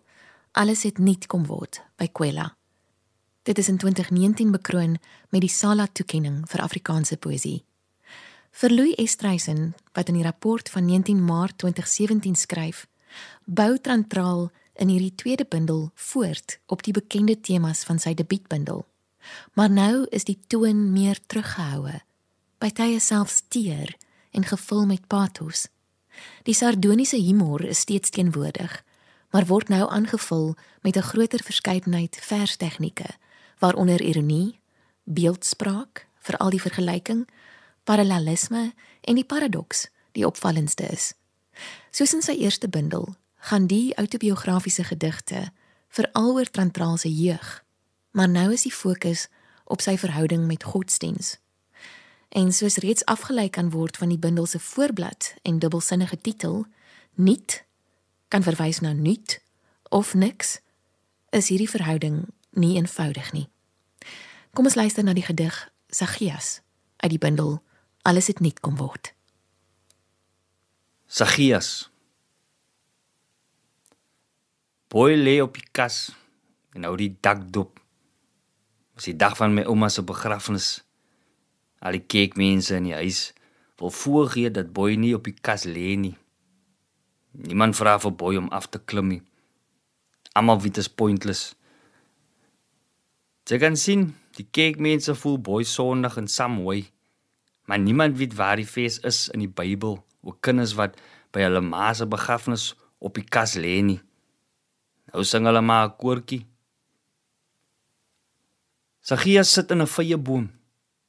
Alles 0.51 0.84
het 0.84 0.98
nuut 0.98 1.27
kom 1.27 1.43
word 1.45 1.77
by 1.95 2.07
Kwela. 2.07 2.55
Dit 3.43 3.57
is 3.57 3.67
in 3.67 3.77
2019 3.77 4.51
bekroon 4.51 4.95
met 5.29 5.43
die 5.43 5.50
Sala 5.50 5.86
toekenning 5.86 6.39
vir 6.50 6.63
Afrikaanse 6.63 7.19
poësie. 7.22 7.60
Vir 8.50 8.74
Louis 8.74 8.95
Estreisen, 8.98 9.75
wat 9.93 10.10
in 10.10 10.17
die 10.17 10.24
rapport 10.25 10.69
van 10.74 10.86
19 10.89 11.22
Maart 11.22 11.60
2017 11.62 12.36
skryf, 12.36 12.88
bou 13.45 13.77
Trantral 13.77 14.50
in 14.74 14.89
hierdie 14.89 15.13
tweede 15.15 15.45
bundel 15.45 15.91
voort 15.93 16.57
op 16.65 16.81
die 16.81 16.95
bekende 16.98 17.38
temas 17.38 17.84
van 17.86 18.01
sy 18.01 18.15
debuutbundel. 18.17 18.88
Maar 19.53 19.69
nou 19.69 20.07
is 20.10 20.25
die 20.25 20.39
toon 20.48 20.89
meer 20.98 21.22
teruggehoue, 21.27 22.01
by 22.57 22.74
tye 22.74 22.98
selfs 22.98 23.43
teer 23.53 23.93
en 24.34 24.50
gevul 24.50 24.86
met 24.89 25.05
pathos. 25.05 25.67
Die 26.43 26.53
sardoniese 26.53 27.17
humor 27.17 27.63
is 27.65 27.79
steeds 27.79 28.10
teenwoordig, 28.10 28.84
maar 29.31 29.45
word 29.45 29.69
nou 29.69 29.89
aangevul 29.89 30.55
met 30.81 30.95
'n 30.98 31.01
groter 31.01 31.43
verskeidenheid 31.43 32.17
verstegnieke, 32.22 33.10
waaronder 33.60 34.01
ironie, 34.01 34.60
beeldspraak, 35.03 36.07
veral 36.19 36.50
die 36.50 36.62
vergelyking, 36.62 37.27
parallelisme 37.84 38.74
en 39.01 39.15
die 39.15 39.25
paradoks, 39.25 39.88
die 40.12 40.25
opvallendste 40.25 40.88
is. 40.88 41.13
Soos 41.91 42.13
in 42.13 42.22
sy 42.22 42.31
eerste 42.31 42.69
bundel, 42.69 43.15
gaan 43.36 43.67
die 43.67 43.95
autobiografiese 43.95 44.84
gedigte 44.84 45.51
veral 45.88 46.34
oor 46.34 46.50
Trantraal 46.50 46.98
se 46.98 47.13
jeug, 47.13 47.63
maar 48.12 48.29
nou 48.29 48.51
is 48.51 48.62
die 48.62 48.74
fokus 48.74 49.27
op 49.63 49.81
sy 49.81 49.98
verhouding 49.98 50.45
met 50.48 50.63
godsdiens 50.63 51.38
en 52.36 52.51
soos 52.54 52.75
reeds 52.84 53.06
afgelei 53.06 53.50
kan 53.50 53.70
word 53.72 53.98
van 53.98 54.12
die 54.12 54.20
bundel 54.20 54.46
se 54.46 54.60
voorblad 54.60 55.34
en 55.42 55.60
dubbelsinnige 55.60 56.18
titel 56.22 56.65
nuut 57.13 57.63
kan 58.27 58.44
verwys 58.44 58.82
na 58.84 58.92
nuut 58.92 59.39
of 59.89 60.13
niks 60.13 60.60
is 61.30 61.48
hierdie 61.48 61.70
verhouding 61.70 62.25
nie 62.51 62.75
eenvoudig 62.75 63.32
nie. 63.32 63.48
Kom 64.51 64.68
ons 64.68 64.75
luister 64.75 65.04
na 65.04 65.15
die 65.15 65.24
gedig 65.24 65.56
Sagias 65.88 66.60
uit 66.98 67.15
die 67.15 67.22
bundel 67.24 67.62
alles 68.04 68.27
het 68.27 68.44
nuut 68.44 68.60
kom 68.60 68.75
word. 68.84 69.13
Sagias 71.08 71.88
Boy 74.92 75.15
lê 75.15 75.39
op 75.44 75.56
die 75.56 75.68
kas 75.72 76.12
en 76.75 76.84
nou 76.84 76.98
die 77.00 77.15
dak 77.24 77.48
dop. 77.48 77.80
Was 78.96 79.08
die 79.08 79.15
dag 79.15 79.39
van 79.39 79.56
my 79.56 79.63
ouma 79.72 79.88
se 79.89 80.04
begrafnis 80.04 80.85
Al 81.86 82.00
die 82.00 82.06
kerkmense 82.10 82.80
in 82.80 82.88
die 82.89 82.98
huis 82.98 83.30
wil 83.77 83.92
voorgee 83.94 84.50
dat 84.50 84.72
boy 84.74 84.96
nie 84.98 85.13
op 85.13 85.27
die 85.27 85.36
kas 85.38 85.68
lê 85.70 85.94
nie. 86.00 86.15
Niemand 87.46 87.77
vra 87.77 88.00
vir 88.01 88.15
boy 88.18 88.39
om 88.39 88.50
af 88.56 88.70
te 88.72 88.80
klim 88.80 89.12
nie. 89.12 89.22
Almal 90.34 90.62
weet 90.63 90.80
dit 90.80 90.86
is 90.86 90.89
pointless. 90.89 91.44
Jy 93.46 93.60
kan 93.62 93.77
sien, 93.77 94.08
die 94.39 94.48
kerkmense 94.58 95.13
voel 95.20 95.38
boy 95.38 95.62
sondig 95.70 96.18
in 96.18 96.32
some 96.32 96.63
way. 96.65 96.88
Maar 97.70 97.80
niemand 97.80 98.18
weet 98.18 98.34
waar 98.34 98.58
die 98.58 98.65
fees 98.65 98.98
is 99.06 99.27
in 99.30 99.44
die 99.44 99.51
Bybel, 99.51 100.00
ook 100.25 100.42
kinders 100.42 100.74
wat 100.80 100.98
by 101.34 101.46
hulle 101.46 101.62
ma 101.62 101.92
se 101.94 102.08
begrafnis 102.10 102.72
op 102.98 103.20
die 103.20 103.25
kas 103.25 103.54
lê 103.60 103.77
nie. 103.86 104.00
Nou 105.13 105.24
sing 105.24 105.46
hulle 105.46 105.62
maar 105.62 105.88
'n 105.88 105.96
koortjie. 106.01 106.46
Sagias 109.01 109.54
sit 109.54 109.72
in 109.72 109.82
'n 109.82 109.88
vrye 109.88 110.18
boom. 110.18 110.50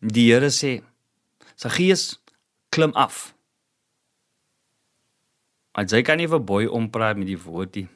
Die 0.00 0.28
Here 0.28 0.50
sê: 0.50 0.82
"Sagias, 1.56 2.20
klim 2.68 2.92
af." 2.92 3.34
Maar 5.72 5.84
jy 5.88 6.02
kan 6.02 6.18
nie 6.20 6.28
vir 6.28 6.40
boy 6.40 6.66
ompraat 6.66 7.16
met 7.16 7.26
die 7.26 7.40
woordie. 7.40 7.88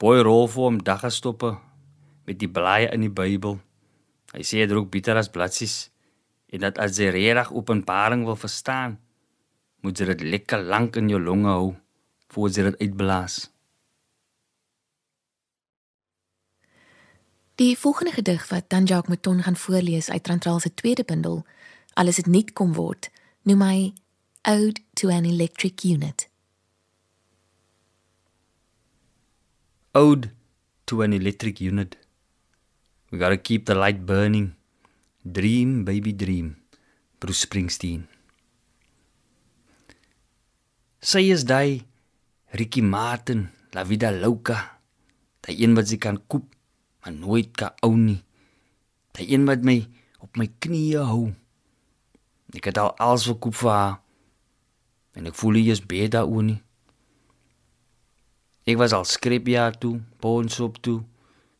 Boy 0.00 0.22
rol 0.24 0.48
vir 0.48 0.62
hom 0.64 0.78
daggestoppe 0.80 1.58
met 2.24 2.38
die 2.40 2.48
blaaie 2.48 2.88
in 2.92 3.04
die 3.04 3.12
Bybel. 3.12 3.60
Hy 4.32 4.40
sê 4.40 4.64
dit 4.64 4.72
rook 4.72 4.90
bitter 4.90 5.16
as 5.16 5.28
bladsies 5.28 5.90
en 6.48 6.64
dat 6.64 6.78
as 6.78 6.96
jy 6.98 7.10
regtig 7.12 7.52
openbaring 7.52 8.24
wil 8.24 8.36
verstaan, 8.40 8.98
moet 9.84 10.00
jy 10.00 10.06
dit 10.14 10.24
lekker 10.32 10.64
lank 10.64 10.96
in 10.96 11.08
jou 11.12 11.20
longe 11.20 11.48
hou 11.48 11.76
voor 12.32 12.48
jy 12.48 12.70
dit 12.70 12.80
uitblaas. 12.80 13.50
Die 17.60 17.76
volgende 17.78 18.12
gedig 18.12 18.48
wat 18.48 18.64
Jacques 18.68 19.08
Mouton 19.08 19.42
gaan 19.42 19.56
voorlees 19.56 20.10
uit 20.10 20.22
Trantraal 20.22 20.60
se 20.60 20.74
tweede 20.74 21.04
bundel, 21.04 21.44
Alles 21.92 22.16
het 22.16 22.26
nie 22.26 22.44
kom 22.52 22.72
word, 22.72 23.10
noem 23.42 23.60
hy 23.60 23.92
Ode 24.48 24.80
to 24.94 25.10
an 25.10 25.24
Electric 25.24 25.82
Unit. 25.84 26.28
Ode 29.92 30.30
to 30.84 31.02
an 31.02 31.12
Electric 31.12 31.60
Unit. 31.60 31.98
We 33.10 33.18
got 33.18 33.28
to 33.28 33.36
keep 33.36 33.66
the 33.66 33.74
light 33.74 34.06
burning. 34.06 34.54
Dream 35.22 35.84
baby 35.84 36.16
dream. 36.16 36.56
Bruce 37.18 37.44
Springsteen. 37.44 38.06
Sy 41.00 41.28
is 41.28 41.44
daai 41.44 41.84
Ricky 42.56 42.80
Martin, 42.80 43.50
La 43.76 43.84
Vida 43.84 44.10
Loca. 44.10 44.80
Daai 45.44 45.60
een 45.60 45.76
wat 45.76 45.92
jy 45.92 46.00
kan 46.00 46.22
koop 46.26 46.48
maar 47.00 47.12
nooit 47.12 47.50
kan 47.56 47.72
ou 47.84 47.96
nie. 47.96 48.20
Daai 49.16 49.32
een 49.32 49.46
wat 49.48 49.64
my 49.66 49.80
op 50.20 50.36
my 50.36 50.46
knieë 50.62 51.04
hou. 51.08 51.30
Ek 52.56 52.70
het 52.70 52.78
al 52.78 52.92
alles 53.00 53.26
verkoop 53.28 53.56
vir 53.62 53.70
haar. 53.70 53.96
En 55.16 55.26
ek 55.30 55.38
voel 55.38 55.60
jy 55.60 55.74
is 55.74 55.82
beter 55.82 56.20
daaroor 56.20 56.46
nie. 56.46 56.60
Ek 58.68 58.78
was 58.78 58.92
al 58.94 59.06
skrepjaar 59.08 59.78
toe, 59.80 59.98
ponsop 60.22 60.78
toe. 60.84 61.00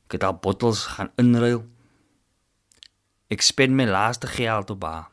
Ek 0.06 0.18
het 0.18 0.26
al 0.26 0.36
bottels 0.42 0.84
gaan 0.94 1.10
inruil. 1.18 1.64
Ek 3.30 3.42
spend 3.46 3.74
my 3.78 3.86
laaste 3.88 4.30
geld 4.30 4.70
op 4.74 4.84
haar. 4.86 5.08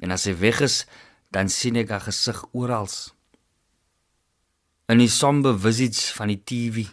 En 0.00 0.14
as 0.14 0.24
sy 0.26 0.34
weg 0.40 0.62
is, 0.64 0.84
dan 1.30 1.50
sien 1.52 1.76
ek 1.78 1.92
haar 1.92 2.06
gesig 2.06 2.40
oral. 2.56 2.88
In 4.90 4.98
die 4.98 5.10
somber 5.10 5.54
visits 5.58 6.08
van 6.16 6.32
die 6.32 6.40
TV 6.42 6.88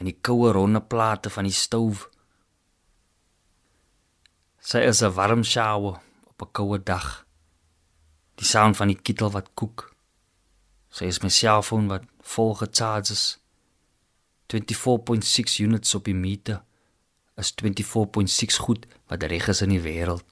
en 0.00 0.08
die 0.08 0.16
koue 0.16 0.52
ronde 0.56 0.80
plate 0.80 1.30
van 1.30 1.44
die 1.44 1.54
stoof. 1.54 2.06
Sy 4.60 4.80
is 4.88 5.02
'n 5.02 5.12
warm 5.12 5.44
shower 5.44 6.00
op 6.30 6.42
'n 6.42 6.52
koue 6.52 6.78
dag. 6.82 7.26
Die 8.34 8.46
sound 8.46 8.76
van 8.76 8.88
die 8.88 9.00
ketel 9.02 9.30
wat 9.30 9.54
kook. 9.54 9.94
Sy 10.90 11.04
is 11.04 11.22
my 11.22 11.28
selfoon 11.28 11.86
wat 11.88 12.04
vol 12.22 12.54
gecharge 12.54 13.12
is. 13.12 13.38
24.6 14.46 15.60
units 15.60 15.94
op 15.94 16.04
die 16.04 16.14
meter 16.14 16.64
is 17.36 17.52
24.6 17.52 18.58
goed 18.58 18.86
wat 19.06 19.22
reg 19.22 19.48
is 19.48 19.62
in 19.62 19.68
die 19.68 19.80
wêreld. 19.80 20.24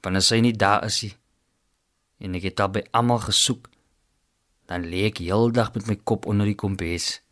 Wanneer 0.00 0.22
sy 0.22 0.40
nie 0.40 0.56
daar 0.56 0.84
is 0.84 1.02
nie 1.02 1.16
en 2.18 2.34
ek 2.34 2.42
het 2.42 2.56
daar 2.56 2.70
by 2.70 2.82
almal 2.90 3.18
gesoek, 3.18 3.68
dan 4.66 4.86
lê 4.86 5.04
ek 5.10 5.18
heeldag 5.18 5.74
met 5.74 5.86
my 5.86 5.96
kop 5.96 6.26
onder 6.26 6.46
die 6.46 6.54
kombuis 6.54 7.23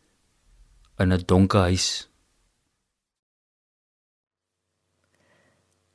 in 0.97 1.13
'n 1.13 1.23
donker 1.25 1.59
huis. 1.59 2.09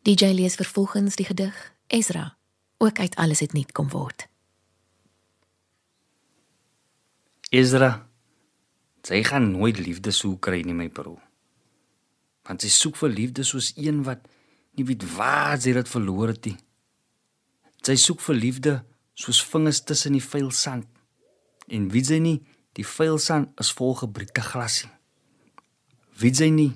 DJ 0.02 0.24
lees 0.24 0.54
vervolgens 0.54 1.16
die 1.16 1.26
gedig 1.26 1.74
Ezra, 1.86 2.36
ook 2.76 2.98
uit 2.98 3.14
alles 3.14 3.40
het 3.40 3.52
nie 3.52 3.66
kom 3.72 3.88
word. 3.88 4.28
Ezra, 7.48 8.08
sy 9.02 9.22
gaan 9.24 9.50
nooit 9.50 9.78
liefde 9.78 10.10
soek 10.10 10.40
kry 10.40 10.60
nie 10.62 10.74
my 10.74 10.88
broer. 10.88 11.22
Want 12.48 12.64
sy 12.64 12.68
soek 12.68 12.96
vir 12.96 13.08
liefde 13.08 13.44
soos 13.44 13.72
een 13.76 14.02
wat 14.04 14.28
nie 14.76 14.84
weet 14.84 15.04
waar 15.16 15.60
sy 15.60 15.72
dit 15.72 15.88
verloor 15.88 16.32
het 16.32 16.44
nie. 16.44 16.56
Sy 17.84 17.96
soek 17.96 18.20
vir 18.20 18.34
liefde 18.34 18.74
soos 19.14 19.40
vingers 19.44 19.82
tussen 19.84 20.12
die 20.12 20.24
vuil 20.24 20.50
sand. 20.50 20.86
En 21.68 21.88
weet 21.92 22.06
sy 22.06 22.18
nie 22.22 22.38
die 22.78 22.86
vuil 22.86 23.18
sand 23.18 23.50
is 23.58 23.72
vol 23.74 23.96
gebreekte 23.98 24.42
glasie. 24.44 24.90
Weet 26.18 26.38
sy 26.38 26.48
nie 26.54 26.70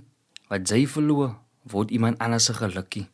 wat 0.50 0.66
sy 0.68 0.82
verloor 0.90 1.36
word 1.70 1.92
iemand 1.94 2.18
anders 2.22 2.48
se 2.50 2.54
gelukkie. 2.58 3.04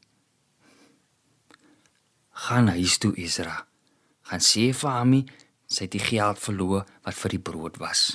Gaan 2.48 2.70
huis 2.72 2.96
toe 3.02 3.12
Ezra. 3.20 3.66
Gaan 4.28 4.44
sê 4.44 4.70
vir 4.72 4.90
Ami 4.92 5.20
sy 5.68 5.84
het 5.84 5.92
die 5.92 6.02
geld 6.02 6.40
verloor 6.40 6.86
wat 7.04 7.16
vir 7.18 7.34
die 7.36 7.44
brood 7.50 7.76
was. 7.82 8.06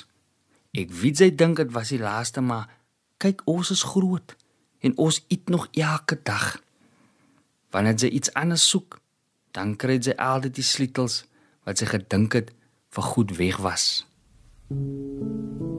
Ek 0.74 0.90
weet 0.90 1.22
sy 1.22 1.28
dink 1.30 1.60
dit 1.62 1.70
was 1.74 1.92
die 1.94 2.02
laaste 2.02 2.42
maar 2.42 2.66
kyk 3.22 3.44
ons 3.50 3.70
is 3.70 3.84
groot 3.94 4.34
en 4.84 4.96
ons 4.98 5.20
eet 5.30 5.52
nog 5.54 5.68
elke 5.70 6.18
dag. 6.26 6.58
Wanneer 7.70 7.94
jy 8.02 8.10
iets 8.18 8.32
anders 8.34 8.66
soek, 8.68 8.98
dan 9.54 9.76
kry 9.78 10.00
jy 10.02 10.16
altyd 10.18 10.58
die 10.58 10.66
sleutels 10.66 11.22
wat 11.62 11.78
jy 11.78 11.88
gedink 11.94 12.34
het 12.40 12.50
vir 12.94 13.08
goed 13.14 13.36
weg 13.38 13.62
was. 13.62 14.02
Thank 14.70 15.60
you. 15.60 15.73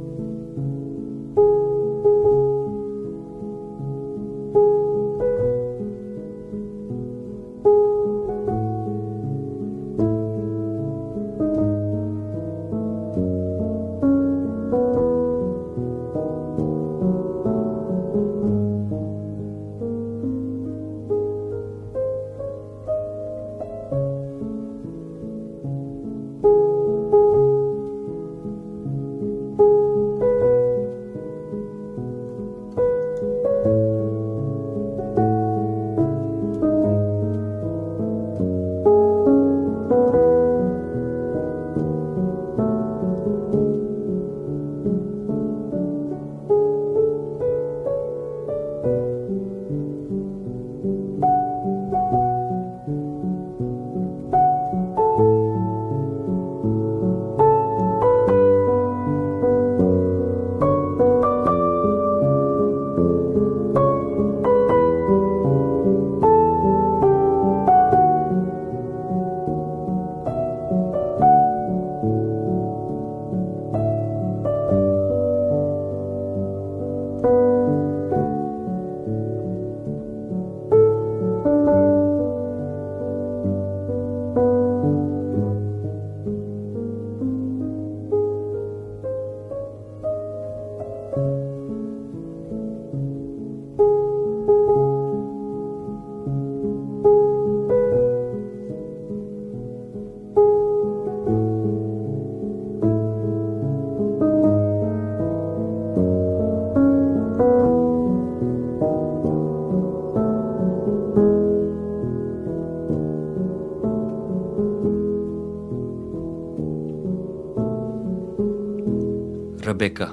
Rebecca. 119.75 120.07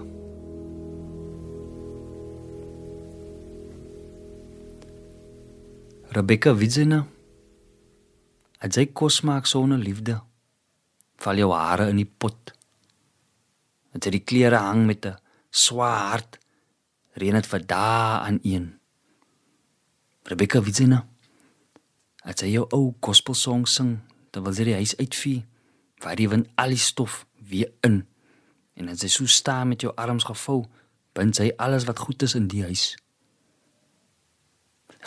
Rebecca 6.10 6.50
Widzena. 6.50 6.98
As 8.58 8.74
jy 8.74 8.88
kos 8.90 9.20
maak 9.22 9.46
sonder 9.46 9.78
liefde, 9.78 10.18
val 11.22 11.38
jou 11.38 11.52
hare 11.54 11.86
in 11.94 12.02
die 12.02 12.08
pot. 12.10 12.50
As 13.94 14.02
jy 14.02 14.16
die 14.18 14.24
klere 14.26 14.58
hang 14.66 14.82
met 14.90 15.06
'n 15.06 15.22
swaar 15.50 16.10
hart, 16.10 16.40
reën 17.14 17.38
dit 17.38 17.46
vir 17.46 17.62
dae 17.62 18.18
aan 18.26 18.42
een. 18.42 18.66
Rebecca 20.26 20.58
Widzena. 20.58 21.06
As 22.24 22.42
jy 22.42 22.58
jou 22.58 22.66
ou 22.72 22.94
gospelsong 23.00 23.68
sing, 23.68 24.00
dan 24.32 24.42
wil 24.42 24.54
jy 24.54 24.64
die 24.64 24.80
huis 24.82 24.96
uitvee, 24.98 25.46
waar 26.02 26.18
jy 26.18 26.28
wen 26.28 26.50
al 26.56 26.68
die 26.74 26.86
stof 26.90 27.26
weer 27.38 27.70
in. 27.82 28.11
En 28.74 28.88
as 28.88 29.00
jy 29.04 29.08
so 29.08 29.26
staan 29.26 29.68
met 29.68 29.80
jou 29.80 29.92
arms 29.94 30.24
gevou, 30.24 30.64
bind 31.12 31.36
jy 31.36 31.52
alles 31.56 31.84
wat 31.84 31.98
goed 31.98 32.22
is 32.22 32.34
in 32.34 32.48
die 32.48 32.62
huis. 32.62 32.94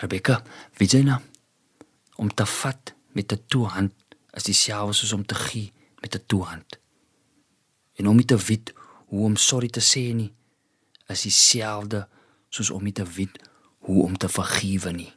Rebecca, 0.01 0.43
weet 0.77 0.91
jy 0.91 1.03
nou 1.07 1.21
om 2.15 2.29
te 2.31 2.45
vat 2.45 2.93
met 3.11 3.31
'n 3.31 3.43
toehand 3.47 3.93
is 4.31 4.43
dieselfde 4.43 4.93
soos 4.93 5.13
om 5.13 5.25
te 5.25 5.35
gee 5.35 5.73
met 5.99 6.15
'n 6.15 6.23
toehand. 6.25 6.79
En 7.95 8.07
om 8.07 8.25
te 8.25 8.37
weet 8.37 8.73
hoe 9.05 9.23
om 9.25 9.35
sorry 9.35 9.67
te 9.67 9.81
sê 9.81 10.13
nie 10.13 10.33
is 11.07 11.21
dieselfde 11.21 12.07
soos 12.49 12.69
om 12.69 12.91
te 12.93 13.03
weet 13.03 13.39
hoe 13.77 14.03
om 14.03 14.17
te 14.17 14.29
vergewe 14.29 14.91
nie. 14.91 15.13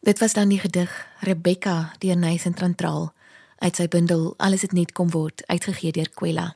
Dit 0.00 0.18
was 0.18 0.32
dan 0.32 0.48
die 0.48 0.58
gedig 0.58 1.06
Rebecca 1.20 1.92
deur 1.98 2.16
Nathan 2.16 2.54
Trantraal 2.54 3.12
uit 3.62 3.78
sy 3.78 3.86
bundel 3.88 4.34
Alles 4.42 4.64
het 4.66 4.74
net 4.74 4.92
kom 4.92 5.10
word 5.14 5.46
uitgegee 5.46 5.94
deur 5.94 6.10
Kwela. 6.10 6.52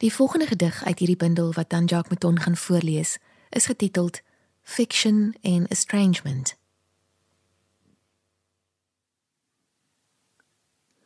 Die 0.00 0.12
volgende 0.12 0.46
gedig 0.48 0.84
uit 0.84 0.98
hierdie 0.98 1.20
bundel 1.20 1.52
wat 1.52 1.70
dan 1.70 1.84
Jacques 1.84 2.08
Mouton 2.08 2.40
gaan 2.40 2.56
voorlees, 2.56 3.18
is 3.50 3.66
getiteld 3.66 4.22
Fiction 4.62 5.34
and 5.42 5.68
Estrangement. 5.68 6.56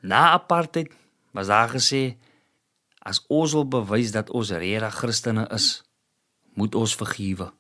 Na 0.01 0.31
apartheid 0.31 0.93
was 1.31 1.47
daar 1.47 1.69
gesê 1.69 2.17
as 2.99 3.25
ons 3.27 3.53
wil 3.53 3.69
bewys 3.69 4.13
dat 4.13 4.31
ons 4.31 4.51
regtig 4.51 4.95
Christene 4.95 5.49
is, 5.49 5.83
moet 6.55 6.75
ons 6.75 6.95
vergewe. 6.97 7.51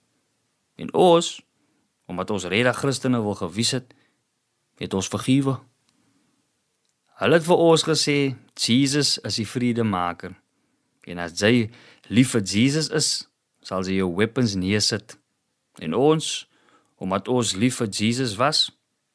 En 0.74 0.94
ons, 0.94 1.42
omdat 2.06 2.30
ons 2.30 2.44
regtig 2.44 2.78
Christene 2.78 3.22
wil 3.22 3.34
gewys 3.34 3.70
het, 3.70 3.94
het 4.78 4.94
ons 4.94 5.08
vergewe. 5.08 5.58
Hulle 7.20 7.38
het 7.38 7.46
vir 7.46 7.60
ons 7.62 7.84
gesê 7.86 8.16
Jesus 8.58 9.18
is 9.22 9.36
die 9.38 9.46
vredemaker. 9.46 10.32
En 11.06 11.20
as 11.22 11.36
jy 11.38 11.68
lief 12.10 12.32
vir 12.34 12.42
Jesus 12.42 12.88
is, 12.90 13.10
sal 13.62 13.86
jy 13.86 14.00
jou 14.00 14.10
weapons 14.18 14.56
neersit. 14.58 15.14
En 15.78 15.94
ons, 15.94 16.26
omdat 16.98 17.30
ons 17.30 17.54
lief 17.54 17.78
vir 17.82 17.90
Jesus 17.92 18.34
was, 18.40 18.66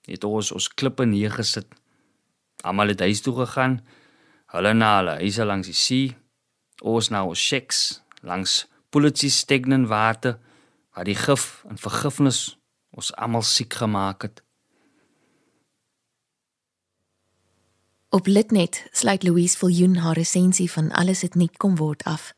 het 0.08 0.24
ons 0.24 0.54
ons 0.56 0.70
klippe 0.80 1.06
neergesit. 1.06 1.68
Almal 2.64 2.94
het 2.94 3.04
huis 3.04 3.22
toe 3.24 3.36
gegaan. 3.42 3.80
Hulle 4.56 4.74
na 4.74 4.96
hulle 5.00 5.20
huise 5.20 5.46
langs 5.46 5.68
die 5.68 5.78
see. 5.78 6.16
Ons 6.80 7.12
na 7.12 7.26
ons 7.28 7.40
shacks 7.40 8.02
langs 8.24 8.64
Pulitsi 8.90 9.30
Stegnen 9.30 9.88
water 9.92 10.40
waar 10.96 11.08
die 11.08 11.20
gif 11.20 11.66
en 11.70 11.78
vergifnis 11.80 12.56
ons 12.96 13.12
almal 13.20 13.44
siek 13.46 13.76
gemaak 13.80 14.26
het. 14.26 14.42
Op 18.12 18.28
Litnet 18.28 18.88
sluit 18.92 19.24
Louise 19.24 19.58
Viljoen 19.58 19.96
haar 19.96 20.14
resensie 20.14 20.72
van 20.72 20.92
Alles 20.92 21.22
het 21.22 21.36
nie 21.36 21.50
kom 21.58 21.76
word 21.76 22.04
af. 22.04 22.34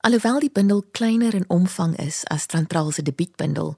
Alhoewel 0.00 0.38
die 0.38 0.50
bundel 0.50 0.82
kleiner 0.90 1.34
in 1.34 1.44
omvang 1.48 1.96
is 2.00 2.24
as 2.24 2.46
Trantraal 2.46 2.90
se 2.90 3.02
debuutbundel, 3.02 3.76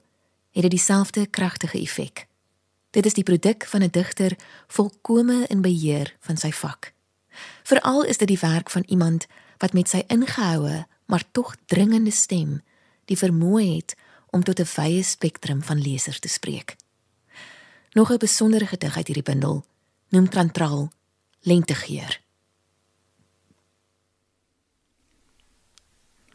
het 0.51 0.61
dit 0.61 0.71
dieselfde 0.71 1.25
kragtige 1.27 1.79
effek. 1.79 2.27
Dit 2.89 3.05
is 3.05 3.13
die 3.13 3.23
produk 3.23 3.65
van 3.65 3.83
'n 3.83 3.89
digter 3.91 4.37
volkome 4.67 5.45
in 5.47 5.61
beheer 5.61 6.15
van 6.19 6.37
sy 6.37 6.51
vak. 6.51 6.93
Veral 7.63 8.03
is 8.03 8.17
dit 8.17 8.27
die 8.27 8.39
werk 8.39 8.69
van 8.69 8.83
iemand 8.87 9.27
wat 9.57 9.73
met 9.73 9.89
sy 9.89 10.03
ingehoue, 10.07 10.87
maar 11.05 11.23
tog 11.31 11.55
dringende 11.65 12.11
stem 12.11 12.61
die 13.05 13.17
vermoë 13.17 13.75
het 13.75 13.95
om 14.29 14.43
tot 14.43 14.59
'n 14.59 14.71
wye 14.75 15.03
spektrum 15.03 15.63
van 15.63 15.81
lesers 15.81 16.19
te 16.19 16.27
spreek. 16.27 16.75
Nog 17.91 18.11
'n 18.11 18.17
besondere 18.17 18.65
gedig 18.65 18.95
uit 18.95 19.07
hierdie 19.07 19.33
bundel 19.33 19.65
noem 20.09 20.29
Trantraal 20.29 20.87
lentegeur. 21.45 22.21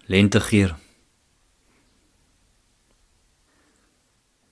Lentegeur. 0.06 0.76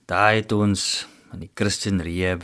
Daai 0.05 0.41
het 0.41 0.51
ons 0.51 1.07
in 1.31 1.45
die 1.45 1.51
Christian 1.55 2.03
Rehab 2.03 2.43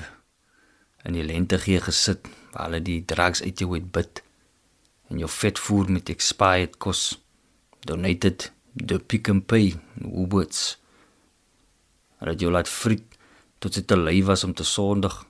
in 1.03 1.17
die 1.17 1.25
lentegeur 1.25 1.83
gesit 1.89 2.29
waar 2.53 2.69
hulle 2.69 2.81
die 2.85 3.01
drugs 3.03 3.43
uit 3.43 3.59
jou 3.59 3.73
uitbid 3.75 4.23
en 5.11 5.19
jou 5.19 5.29
vet 5.35 5.59
voer 5.59 5.91
met 5.91 6.09
expired 6.13 6.79
kos 6.79 7.19
donated 7.83 8.53
the 8.79 8.99
pick 8.99 9.27
and 9.27 9.49
pay 9.51 9.73
Woolworths. 9.99 10.77
Hulle 12.23 12.37
het 12.37 12.47
jou 12.47 12.55
laat 12.55 12.71
friet 12.71 13.19
tot 13.59 13.75
dit 13.75 13.83
te 13.83 13.99
lui 13.99 14.21
was 14.23 14.47
om 14.47 14.55
te 14.55 14.63
sondig 14.63 15.25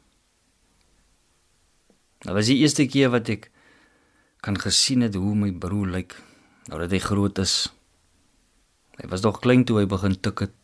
Dit 2.19 2.35
was 2.35 2.49
die 2.51 2.59
eerste 2.59 2.83
keer 2.91 3.11
wat 3.13 3.29
ek 3.31 3.47
kan 4.43 4.57
gesien 4.59 5.05
het 5.05 5.15
hoe 5.15 5.35
my 5.35 5.53
broer 5.55 5.87
lyk 5.93 6.15
nou 6.69 6.79
dat 6.81 6.91
hy 6.91 6.99
groot 7.01 7.39
is. 7.39 7.69
Hy 8.99 9.07
was 9.09 9.23
nog 9.23 9.39
klein 9.39 9.63
toe 9.65 9.79
hy 9.79 9.85
begin 9.89 10.17
tik 10.19 10.43
het. 10.43 10.55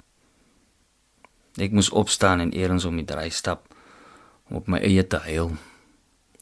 Ek 1.56 1.72
moes 1.72 1.90
opstaan 1.96 2.44
en 2.44 2.52
eers 2.52 2.86
om 2.86 3.00
die 3.00 3.08
draai 3.08 3.32
stap 3.32 3.72
om 4.50 4.60
op 4.60 4.68
my 4.70 4.82
eie 4.84 5.06
te 5.08 5.22
huil. 5.24 5.56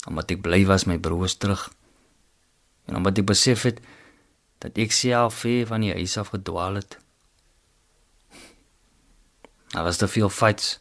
Omdat 0.09 0.33
ek 0.33 0.41
bly 0.43 0.63
was 0.67 0.87
my 0.89 0.97
broer 0.97 1.29
is 1.29 1.37
terug. 1.37 1.69
En 2.89 2.97
omdat 2.99 3.21
ek 3.21 3.29
besef 3.29 3.67
het 3.69 3.79
dat 4.65 4.81
ek 4.81 4.91
self 4.95 5.43
ver 5.45 5.69
van 5.69 5.85
die 5.85 5.93
huis 5.93 6.17
af 6.17 6.33
gedwaal 6.33 6.81
het. 6.81 6.97
Daar 9.77 9.85
was 9.85 10.01
te 10.01 10.09
veel 10.09 10.29
fights, 10.29 10.79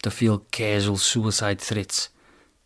te 0.00 0.10
veel 0.10 0.38
casual 0.54 0.96
suicide 0.96 1.60
threats 1.66 2.08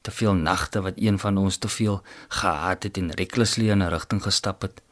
te 0.05 0.13
veel 0.13 0.35
nagte 0.37 0.83
wat 0.85 1.01
een 1.01 1.19
van 1.19 1.39
ons 1.41 1.57
te 1.57 1.69
veel 1.69 2.03
gehaat 2.29 2.83
het 2.83 2.99
en 3.01 3.15
recklessly 3.21 3.71
in 3.73 3.83
'n 3.83 3.89
rigting 3.89 4.23
gestap 4.23 4.63
het. 4.63 4.83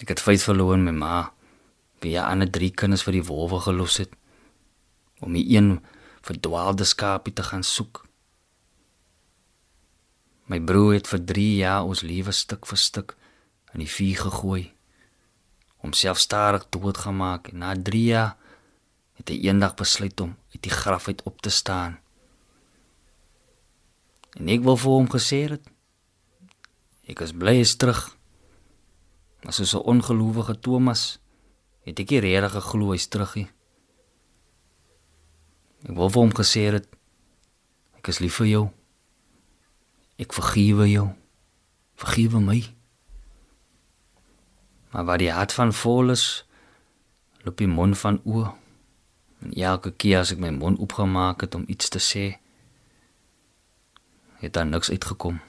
Ek 0.00 0.08
het 0.08 0.20
vyf 0.20 0.42
verloor 0.42 0.78
met 0.78 0.94
ma. 0.94 1.32
Wie 2.00 2.20
aan 2.20 2.42
'n 2.42 2.50
drie 2.50 2.70
kinders 2.70 3.02
vir 3.02 3.12
die 3.12 3.28
wolwe 3.28 3.60
gelos 3.60 3.96
het 3.96 4.12
om 5.20 5.32
die 5.32 5.56
een 5.56 5.84
verdwaalde 6.20 6.84
skaapie 6.84 7.32
te 7.32 7.42
gaan 7.42 7.62
soek. 7.62 8.06
My 10.44 10.60
broer 10.60 10.94
het 10.94 11.08
vir 11.08 11.24
3 11.24 11.56
jaar 11.56 11.84
ons 11.84 12.00
lewe 12.00 12.32
stuk 12.32 12.66
vir 12.66 12.78
stuk 12.78 13.16
in 13.72 13.78
die 13.84 13.92
vuur 13.96 14.16
gegooi 14.16 14.72
om 15.76 15.92
selfstadig 15.92 16.66
dood 16.68 16.98
gemaak 16.98 17.48
en 17.48 17.58
na 17.58 17.74
3 17.76 18.04
jaar 18.04 18.36
het 19.20 19.28
hy 19.28 19.36
eendag 19.46 19.74
besluit 19.74 20.20
om 20.20 20.36
uit 20.54 20.62
die 20.62 20.72
graf 20.72 21.08
uit 21.08 21.22
op 21.22 21.40
te 21.40 21.50
staan. 21.50 21.98
En 24.38 24.48
ek 24.48 24.62
wil 24.62 24.76
vir 24.76 24.90
hom 24.90 25.08
gesê 25.10 25.40
het 25.50 25.64
ek 27.10 27.24
is 27.26 27.34
bly 27.34 27.56
is 27.58 27.74
terug. 27.74 28.16
Maar 29.42 29.52
soos 29.52 29.74
'n 29.74 29.86
ongelowige 29.92 30.60
Thomas 30.60 31.18
het 31.82 31.98
ek 31.98 32.10
nie 32.10 32.20
regtig 32.20 32.52
geglo 32.52 32.92
hy's 32.92 33.08
terug 33.08 33.34
nie. 33.34 33.48
Ek 35.88 35.96
wil 35.96 36.10
vir 36.10 36.22
hom 36.22 36.34
gesê 36.34 36.70
het 36.70 36.86
ek 37.98 38.08
is 38.08 38.20
lief 38.20 38.36
vir 38.36 38.46
jou. 38.46 38.70
Ek 40.18 40.32
vergewe 40.32 40.90
jou. 40.90 41.08
Vergewe 41.96 42.40
my. 42.40 42.60
Maar 44.90 45.04
waar 45.04 45.18
die 45.18 45.32
hart 45.32 45.52
van 45.52 45.72
vol 45.72 46.10
is, 46.10 46.44
loop 47.42 47.56
die 47.56 47.70
mond 47.70 47.98
van 47.98 48.20
oor. 48.24 48.54
En 49.40 49.52
elke 49.52 49.92
keer 49.92 50.20
as 50.20 50.32
ek 50.34 50.38
my 50.38 50.50
mond 50.50 50.78
oopgemaak 50.78 51.40
het 51.40 51.54
om 51.54 51.64
iets 51.68 51.88
te 51.88 51.98
sê, 51.98 52.24
het 54.40 54.52
daar 54.52 54.66
niks 54.66 54.90
uitgekom. 54.90 55.40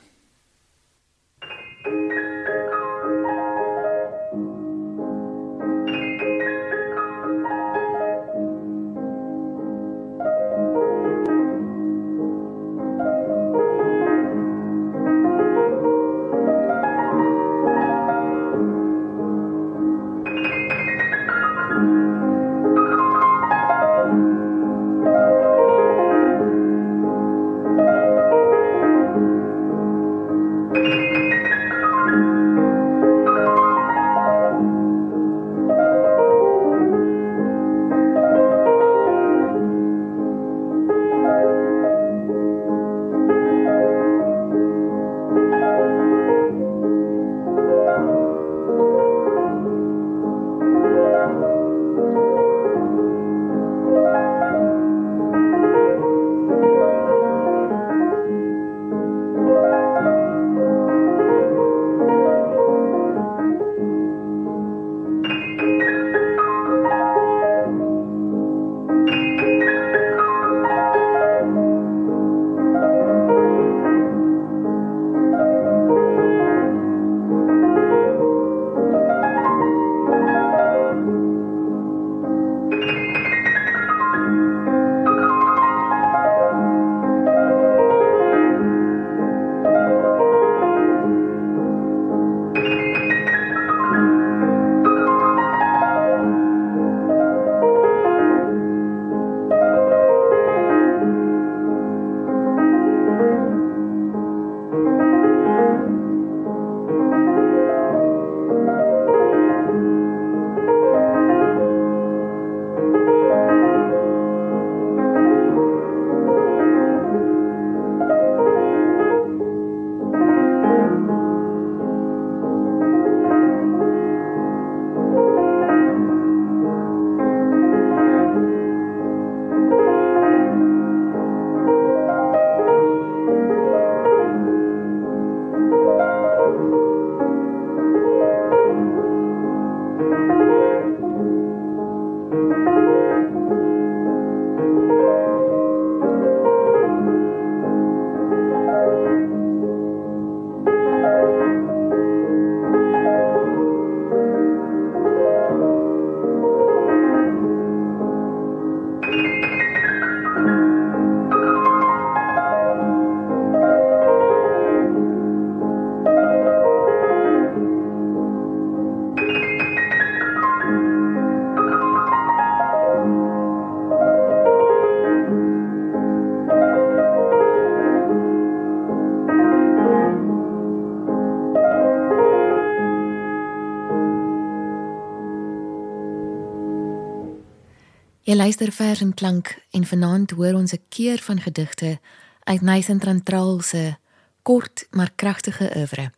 Jy 188.32 188.38
luister 188.38 188.72
vers 188.72 189.02
en 189.04 189.10
klank 189.14 189.50
en 189.76 189.84
vanaand 189.84 190.32
hoor 190.32 190.54
ons 190.54 190.72
'n 190.72 190.84
keer 190.90 191.20
van 191.20 191.40
gedigte 191.40 192.00
uit 192.44 192.62
Nathan 192.62 193.00
Trantraal 193.00 193.60
se 193.62 193.98
kort 194.42 194.88
maar 194.90 195.12
kragtige 195.16 195.72
oeuvre. 195.76 196.12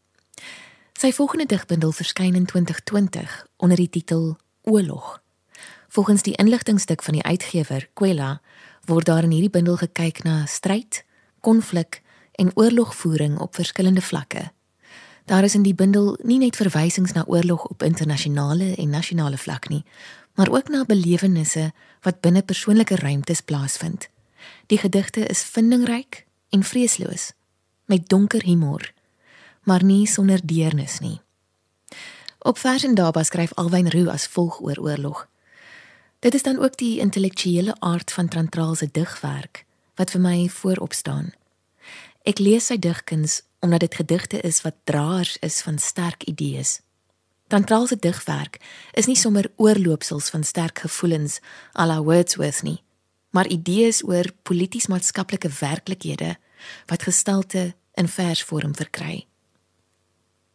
Sy 0.93 1.12
volgende 1.12 1.45
digbundel 1.45 1.91
verskyn 1.91 2.36
in 2.36 2.45
2020 2.45 3.47
onder 3.58 3.78
die 3.78 3.89
titel 3.89 4.38
Oorlog. 4.62 5.21
Volgens 5.88 6.21
die 6.21 6.36
inligtingstuk 6.36 7.04
van 7.04 7.13
die 7.13 7.23
uitgewer, 7.23 7.89
Kwela, 7.93 8.41
word 8.86 9.06
daar 9.06 9.23
in 9.23 9.32
hierdie 9.32 9.49
bundel 9.49 9.78
gekyk 9.78 10.23
na 10.23 10.45
stryd, 10.45 11.06
konflik 11.39 12.02
en 12.32 12.52
oorlogvoering 12.54 13.39
op 13.39 13.56
verskillende 13.56 14.02
vlakke. 14.02 14.52
Daar 15.26 15.43
is 15.43 15.56
in 15.56 15.63
die 15.63 15.76
bundel 15.76 16.17
nie 16.23 16.38
net 16.38 16.56
verwysings 16.56 17.12
na 17.12 17.23
oorlog 17.28 17.65
op 17.65 17.84
internasionale 17.84 18.76
en 18.76 18.89
nasionale 18.89 19.38
vlak 19.38 19.69
nie, 19.69 19.86
maar 20.33 20.51
ook 20.51 20.69
na 20.69 20.85
belewennisse 20.85 21.71
wat 22.01 22.19
binne 22.19 22.41
persoonlike 22.41 22.95
ruimtes 22.95 23.41
plaasvind. 23.41 24.09
Die 24.65 24.77
gedigte 24.77 25.25
is 25.25 25.43
vindingryk 25.43 26.25
en 26.49 26.63
vreesloos, 26.63 27.31
met 27.85 28.09
donker 28.09 28.43
humor, 28.43 28.93
maar 29.63 29.83
nie 29.83 30.07
sonder 30.07 30.39
deernis 30.43 30.99
nie. 30.99 31.21
Op 32.39 32.57
vers 32.57 32.83
en 32.83 32.95
daarba 32.95 33.23
skryf 33.23 33.53
Alwyn 33.53 33.89
Roo 33.89 34.09
as 34.09 34.27
volg 34.27 34.59
oor 34.59 34.77
oorlog. 34.77 35.27
Dit 36.19 36.33
is 36.33 36.43
dan 36.43 36.59
ook 36.59 36.77
die 36.77 36.99
intellektuele 36.99 37.75
aard 37.79 38.11
van 38.11 38.27
Trantraal 38.27 38.75
se 38.75 38.89
digwerk 38.91 39.65
wat 39.95 40.11
vir 40.11 40.21
my 40.21 40.49
voorop 40.49 40.93
staan. 40.93 41.33
Ek 42.23 42.39
lees 42.39 42.67
sy 42.71 42.77
digkuns 42.79 43.41
omdat 43.63 43.79
dit 43.79 43.95
gedigte 43.95 44.39
is 44.39 44.61
wat 44.61 44.75
draers 44.83 45.37
is 45.39 45.61
van 45.61 45.79
sterk 45.79 46.23
idees. 46.23 46.81
Trantraal 47.53 47.87
se 47.87 47.99
digwerk 47.99 48.57
is 48.97 49.05
nie 49.05 49.15
sommer 49.15 49.45
oorloopsels 49.61 50.31
van 50.33 50.41
sterk 50.43 50.79
gevoelens 50.81 51.35
à 51.77 51.85
la 51.85 51.99
Wordsworth 52.01 52.63
nie, 52.65 52.79
maar 53.29 53.45
idees 53.47 53.99
oor 54.01 54.25
polities-maatskaplike 54.41 55.51
werklikhede 55.59 56.31
wat 56.89 57.05
gestalte 57.05 57.75
in 57.93 58.09
versvorm 58.09 58.73
verkry. 58.75 59.27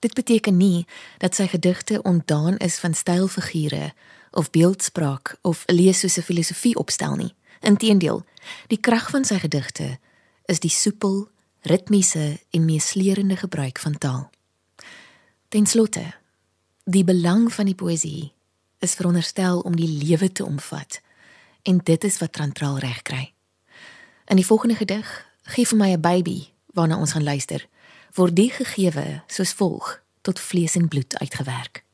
Dit 0.02 0.18
beteken 0.18 0.58
nie 0.58 0.86
dat 1.22 1.38
sy 1.38 1.46
gedigte 1.46 2.02
ontdaan 2.02 2.58
is 2.58 2.82
van 2.82 2.98
stylfigure 2.98 3.92
of 4.34 4.50
beeldspraak 4.50 5.36
of 5.46 5.62
lees 5.70 6.02
soos 6.02 6.18
'n 6.18 6.26
filosofie 6.26 6.74
opstel 6.74 7.14
nie. 7.14 7.34
Inteendeel, 7.60 8.24
die 8.66 8.80
krag 8.80 9.10
van 9.10 9.24
sy 9.24 9.38
gedigte 9.38 9.98
is 10.46 10.58
die 10.58 10.70
soepel, 10.70 11.30
ritmiese 11.62 12.40
en 12.50 12.64
meeslerende 12.64 13.36
gebruik 13.36 13.78
van 13.78 13.98
taal. 13.98 14.30
Ten 15.48 15.66
slotte, 15.66 16.17
die 16.88 17.04
belang 17.04 17.50
van 17.52 17.68
die 17.68 17.76
poësie 17.76 18.30
is 18.80 18.94
veronderstel 18.96 19.60
om 19.68 19.74
die 19.76 19.88
lewe 19.88 20.30
te 20.32 20.44
omvat 20.44 21.02
en 21.68 21.82
dit 21.84 22.04
is 22.04 22.16
wat 22.22 22.32
Trantraal 22.32 22.78
reg 22.80 23.02
kry. 23.04 23.24
In 24.32 24.40
die 24.40 24.46
volgende 24.46 24.78
gedig, 24.78 25.04
gee 25.52 25.66
vir 25.68 25.78
my 25.78 25.90
'n 25.92 26.00
baby 26.00 26.48
waarna 26.72 26.96
ons 26.96 27.12
gaan 27.12 27.24
luister, 27.24 27.68
word 28.14 28.36
die 28.36 28.50
gegewe 28.50 29.22
soos 29.26 29.52
volg 29.52 30.00
tot 30.22 30.40
vlees 30.40 30.76
en 30.76 30.88
bloed 30.88 31.18
uitgewerk. 31.18 31.84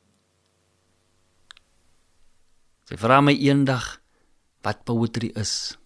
Sy 2.87 2.95
vra 2.97 3.21
my 3.21 3.33
eendag 3.33 4.01
wat 4.61 4.83
poetry 4.83 5.31
is. 5.35 5.77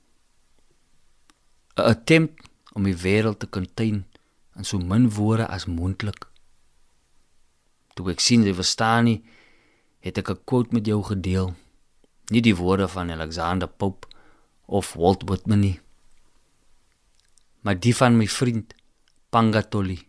'n 1.77 1.81
Attempt 1.81 2.49
om 2.73 2.83
die 2.83 2.97
wêreld 2.97 3.39
te 3.39 3.49
contain 3.49 4.05
in 4.55 4.65
so 4.65 4.77
min 4.77 5.09
woorde 5.09 5.47
as 5.47 5.65
moontlik. 5.65 6.28
Toe 7.99 8.13
ek 8.13 8.21
sien 8.23 8.45
jy 8.47 8.53
verstaan 8.55 9.09
nie, 9.09 9.17
het 9.99 10.15
ek 10.21 10.29
'n 10.31 10.43
quote 10.47 10.71
met 10.71 10.85
jou 10.87 11.03
gedeel. 11.03 11.51
Nie 12.31 12.39
die 12.39 12.55
woorde 12.55 12.87
van 12.87 13.11
Alexander 13.11 13.67
Pope 13.67 14.07
of 14.67 14.93
Walt 14.93 15.27
Whitman 15.27 15.59
nie, 15.59 15.79
maar 17.59 17.75
die 17.75 17.95
van 17.95 18.15
my 18.15 18.27
vriend 18.27 18.73
Pangatoli. 19.29 19.99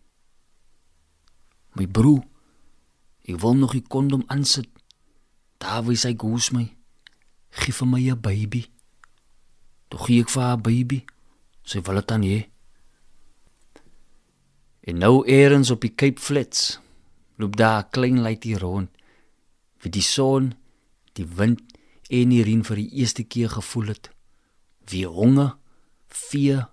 My 1.75 1.87
broer, 1.87 2.23
ek 3.27 3.41
wil 3.41 3.55
nog 3.55 3.75
'n 3.75 3.83
kondom 3.89 4.23
aansit. 4.27 4.69
Daar 5.59 5.83
wys 5.83 6.05
hy 6.05 6.15
goes 6.15 6.51
my 6.53 6.77
gee 7.51 7.73
vir 7.73 7.89
my 7.89 8.11
'n 8.11 8.21
baby. 8.21 8.71
Toe 9.89 9.99
gee 9.99 10.21
ek 10.21 10.31
vir 10.31 10.43
haar 10.43 10.61
baby. 10.61 11.05
Sy 11.65 11.81
wil 11.81 11.95
dit 11.95 12.09
dan 12.09 12.23
hê. 12.23 12.49
En 14.81 14.99
nou 14.99 15.27
eers 15.27 15.71
op 15.71 15.81
die 15.81 15.95
Cape 15.95 16.21
Flats 16.21 16.79
loop 17.41 17.57
daar 17.57 17.83
'n 17.85 17.91
klein 17.91 18.21
luitie 18.21 18.59
rond. 18.59 18.91
Wie 19.81 19.91
die 19.91 20.03
son, 20.03 20.55
die 21.13 21.27
wind 21.27 21.61
en 22.09 22.29
die 22.29 22.43
reën 22.43 22.65
vir 22.65 22.77
die 22.77 22.93
eerste 23.01 23.23
keer 23.23 23.49
gevoel 23.49 23.87
het. 23.87 24.11
Wie 24.87 25.07
honger, 25.07 25.57
vier, 26.09 26.69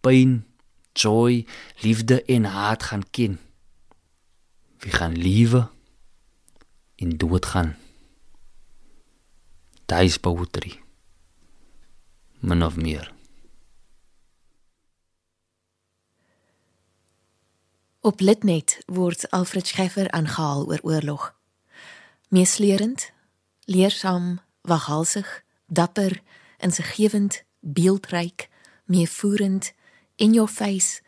pyn, 0.00 0.44
joy, 0.92 1.46
liefde 1.80 2.24
en 2.24 2.44
haat 2.44 2.82
gaan 2.82 3.10
ken. 3.10 3.38
Wie 4.78 4.92
gaan 4.92 5.16
liewe 5.16 5.70
en 6.96 7.16
dood 7.16 7.46
gaan 7.46 7.76
daai 9.88 10.12
poetry 10.20 10.74
min 12.40 12.62
of 12.62 12.76
meer 12.76 13.06
op 18.00 18.20
litnet 18.20 18.78
word 18.86 19.30
alfred 19.30 19.66
scheffer 19.66 20.10
aangehaal 20.10 20.66
oor 20.66 20.78
oorlog. 20.82 21.34
Meeslerend 22.28 23.10
leersaam 23.64 24.40
waghalsig 24.62 25.44
dapper 25.66 26.20
insiggewend 26.58 27.42
beeldryk 27.60 28.48
meevoerend 28.84 29.72
in 30.16 30.32
your 30.32 30.48
face 30.48 31.00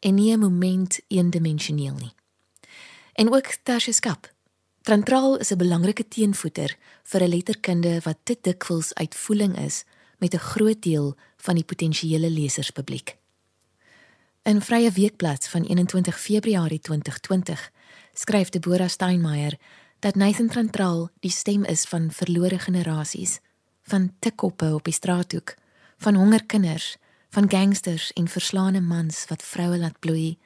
en 0.00 0.14
nie 0.14 0.32
'n 0.32 0.38
moment 0.38 1.00
eendimensioneel 1.08 1.94
nie. 1.94 2.14
En 3.12 3.34
ook 3.34 3.56
tersieskap 3.62 4.32
Trantraal 4.88 5.36
is 5.36 5.50
'n 5.50 5.56
belangrike 5.56 6.08
teenvoeter 6.08 6.76
vir 7.02 7.22
'n 7.22 7.28
letterkunde 7.28 8.00
wat 8.00 8.18
te 8.22 8.36
dikwels 8.40 8.94
uitvoering 8.94 9.58
is 9.58 9.84
met 10.18 10.34
'n 10.34 10.38
groot 10.38 10.82
deel 10.82 11.16
van 11.36 11.54
die 11.54 11.64
potensiële 11.64 12.30
leserspubliek. 12.30 13.16
In 14.42 14.62
Vrye 14.62 14.90
Weekblad 14.90 15.48
van 15.48 15.62
21 15.62 16.20
Februarie 16.20 16.80
2020 16.80 17.70
skryf 18.12 18.48
Deborah 18.48 18.88
Steinmeier 18.88 19.58
dat 19.98 20.14
Nathan 20.14 20.48
Trantraal 20.48 21.08
die 21.20 21.30
stem 21.30 21.64
is 21.64 21.84
van 21.84 22.10
verlore 22.10 22.58
generasies, 22.58 23.40
van 23.82 24.14
tikkoppe 24.18 24.74
op 24.74 24.84
die 24.84 24.92
straathoek, 24.92 25.54
van 25.98 26.14
hongerkinders, 26.14 26.96
van 27.30 27.50
gangsters 27.50 28.12
en 28.12 28.28
verslaane 28.28 28.80
mans 28.80 29.24
wat 29.28 29.42
vroue 29.42 29.78
laat 29.78 29.98
bloei, 29.98 30.38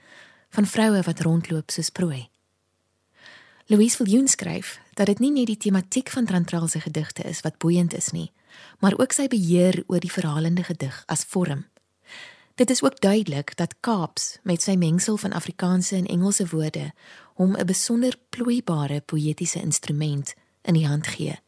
van 0.49 0.67
vroue 0.67 1.03
wat 1.03 1.21
rondloop 1.21 1.71
soos 1.71 1.91
prooi. 1.91 2.29
Louise 3.67 3.97
Viljoen 3.97 4.29
skryf 4.29 4.81
dat 4.95 5.07
dit 5.07 5.19
nie 5.19 5.31
net 5.31 5.47
die 5.47 5.57
tematiek 5.57 6.11
van 6.11 6.27
Trantraal 6.27 6.69
se 6.69 6.81
gedigte 6.81 7.23
is 7.23 7.41
wat 7.41 7.59
boeiend 7.59 7.95
is 7.95 8.11
nie, 8.11 8.33
maar 8.81 8.99
ook 8.99 9.13
sy 9.13 9.29
beheer 9.29 9.85
oor 9.87 10.01
die 10.01 10.13
verhalende 10.13 10.65
gedig 10.67 11.05
as 11.07 11.25
vorm. 11.25 11.65
Dit 12.63 12.71
is 12.71 12.83
ook 12.83 13.01
duidelik 13.01 13.57
dat 13.57 13.75
Kaaps 13.81 14.39
met 14.43 14.63
sy 14.63 14.77
mengsel 14.79 15.17
van 15.17 15.33
Afrikaanse 15.33 15.97
en 15.97 16.07
Engelse 16.07 16.47
woorde 16.47 16.93
hom 17.35 17.57
'n 17.57 17.67
besonder 17.67 18.15
plooibare 18.29 19.01
poëtiese 19.01 19.61
instrument 19.61 20.35
in 20.63 20.75
die 20.75 20.87
hand 20.87 21.07
gee. 21.07 21.41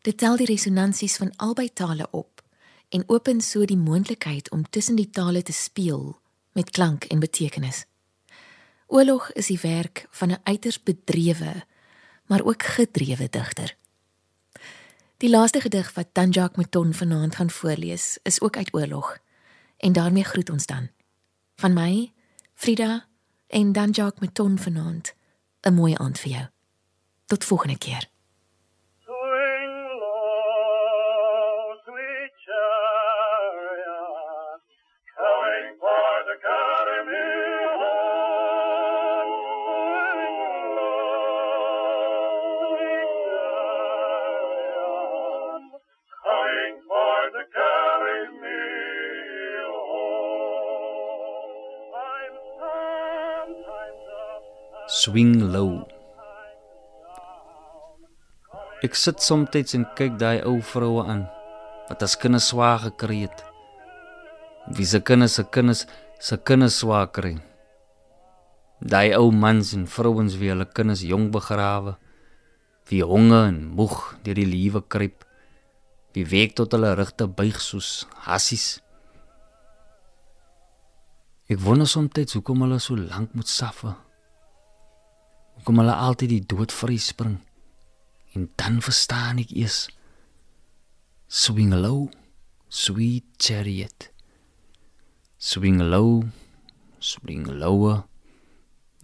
Dit 0.00 0.18
tel 0.18 0.36
die 0.36 0.46
resonansies 0.46 1.16
van 1.16 1.36
albei 1.36 1.72
tale 1.72 2.08
op 2.10 2.42
en 2.88 3.04
open 3.06 3.40
so 3.40 3.64
die 3.64 3.76
moontlikheid 3.76 4.50
om 4.50 4.70
tussen 4.70 4.94
die 4.94 5.10
tale 5.10 5.42
te 5.42 5.52
speel 5.52 6.20
met 6.52 6.70
klank 6.70 7.04
en 7.04 7.18
betekenis. 7.18 7.84
Oorlog 8.86 9.32
is 9.32 9.46
die 9.46 9.60
werk 9.62 10.06
van 10.10 10.30
'n 10.30 10.40
uiters 10.42 10.82
bedrewe, 10.82 11.64
maar 12.26 12.42
ook 12.42 12.62
gedrewe 12.62 13.28
digter. 13.30 13.76
Die 15.16 15.30
laaste 15.30 15.60
gedig 15.60 15.94
wat 15.94 16.08
Tanjak 16.12 16.56
Mouton 16.56 16.94
vanaand 16.94 17.36
gaan 17.36 17.50
voorlees, 17.50 18.18
is 18.22 18.40
ook 18.40 18.56
uit 18.56 18.74
Oorlog. 18.74 19.18
En 19.80 19.92
daarmee 19.92 20.24
groet 20.24 20.50
ons 20.50 20.66
dan. 20.66 20.90
Van 21.56 21.72
my, 21.72 22.12
Frida 22.54 23.06
en 23.46 23.72
Tanjak 23.72 24.20
Mouton 24.20 24.58
vanaand, 24.58 25.14
'n 25.60 25.74
mooi 25.74 25.94
aand 25.94 26.18
vir 26.18 26.30
jou. 26.30 26.46
Tot 27.26 27.44
volgende 27.44 27.78
keer. 27.78 28.10
Swing 55.00 55.40
low. 55.52 55.80
Ek 58.84 58.96
sit 58.96 59.20
soms 59.24 59.74
en 59.76 59.84
kyk 59.96 60.18
daai 60.20 60.40
ou 60.48 60.60
vroue 60.72 61.04
aan 61.04 61.24
wat 61.90 62.04
as 62.06 62.16
kinders 62.20 62.50
swaar 62.52 62.78
gekry 62.84 63.24
het. 63.26 63.38
Wie 64.76 64.86
se 64.86 65.00
kinders 65.00 65.34
se 65.34 65.44
kinders 65.44 65.86
se 66.20 66.36
kinders 66.36 66.76
swaar 66.78 67.08
kry. 67.10 67.34
Daai 68.80 69.16
ou 69.18 69.32
mans 69.32 69.72
en 69.76 69.88
vrouens 69.90 70.36
wie 70.40 70.52
hulle 70.52 70.68
kinders 70.76 71.02
jong 71.02 71.30
begrawe. 71.34 71.96
Wie 72.88 73.02
honger 73.04 73.48
en 73.48 73.64
moeg 73.76 73.96
deur 74.24 74.38
die 74.38 74.46
lewe 74.46 74.84
kruip. 74.86 75.24
Wie 76.14 76.26
week 76.26 76.54
tot 76.56 76.76
hulle 76.76 76.94
rugte 76.94 77.26
buig 77.26 77.58
soos 77.60 78.06
hassies. 78.28 78.78
Ek 81.50 81.58
wonder 81.58 81.88
soms 81.90 82.36
hoekom 82.36 82.62
hulle 82.62 82.78
so 82.78 82.94
lank 82.94 83.34
moet 83.34 83.48
suffer. 83.48 83.96
Hoekom 85.60 85.82
hulle 85.82 85.92
altyd 85.92 86.30
die 86.32 86.44
dood 86.48 86.72
vryspring. 86.72 87.34
En 88.32 88.46
dan 88.56 88.78
verstaan 88.80 89.42
ek 89.42 89.50
eers 89.52 89.90
swing 91.28 91.74
low, 91.76 92.06
sweet 92.72 93.26
chariot. 93.36 94.06
Swing 95.36 95.82
low, 95.84 96.22
swing 96.96 97.44
lower 97.44 98.06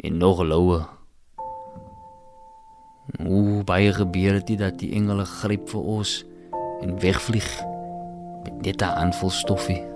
en 0.01 0.17
nog 0.17 0.41
lower. 0.41 0.89
Hoe 3.21 3.61
baie 3.69 3.93
gebeur 3.93 4.41
dit 4.41 4.57
dat 4.57 4.79
die 4.81 4.95
engele 4.97 5.29
gryp 5.29 5.69
vir 5.75 5.93
ons 5.99 6.15
en 6.81 6.97
wegvlieg 7.05 7.51
met 8.49 8.65
net 8.65 8.81
'n 8.81 8.97
handvol 8.97 9.31
stoffie. 9.31 9.96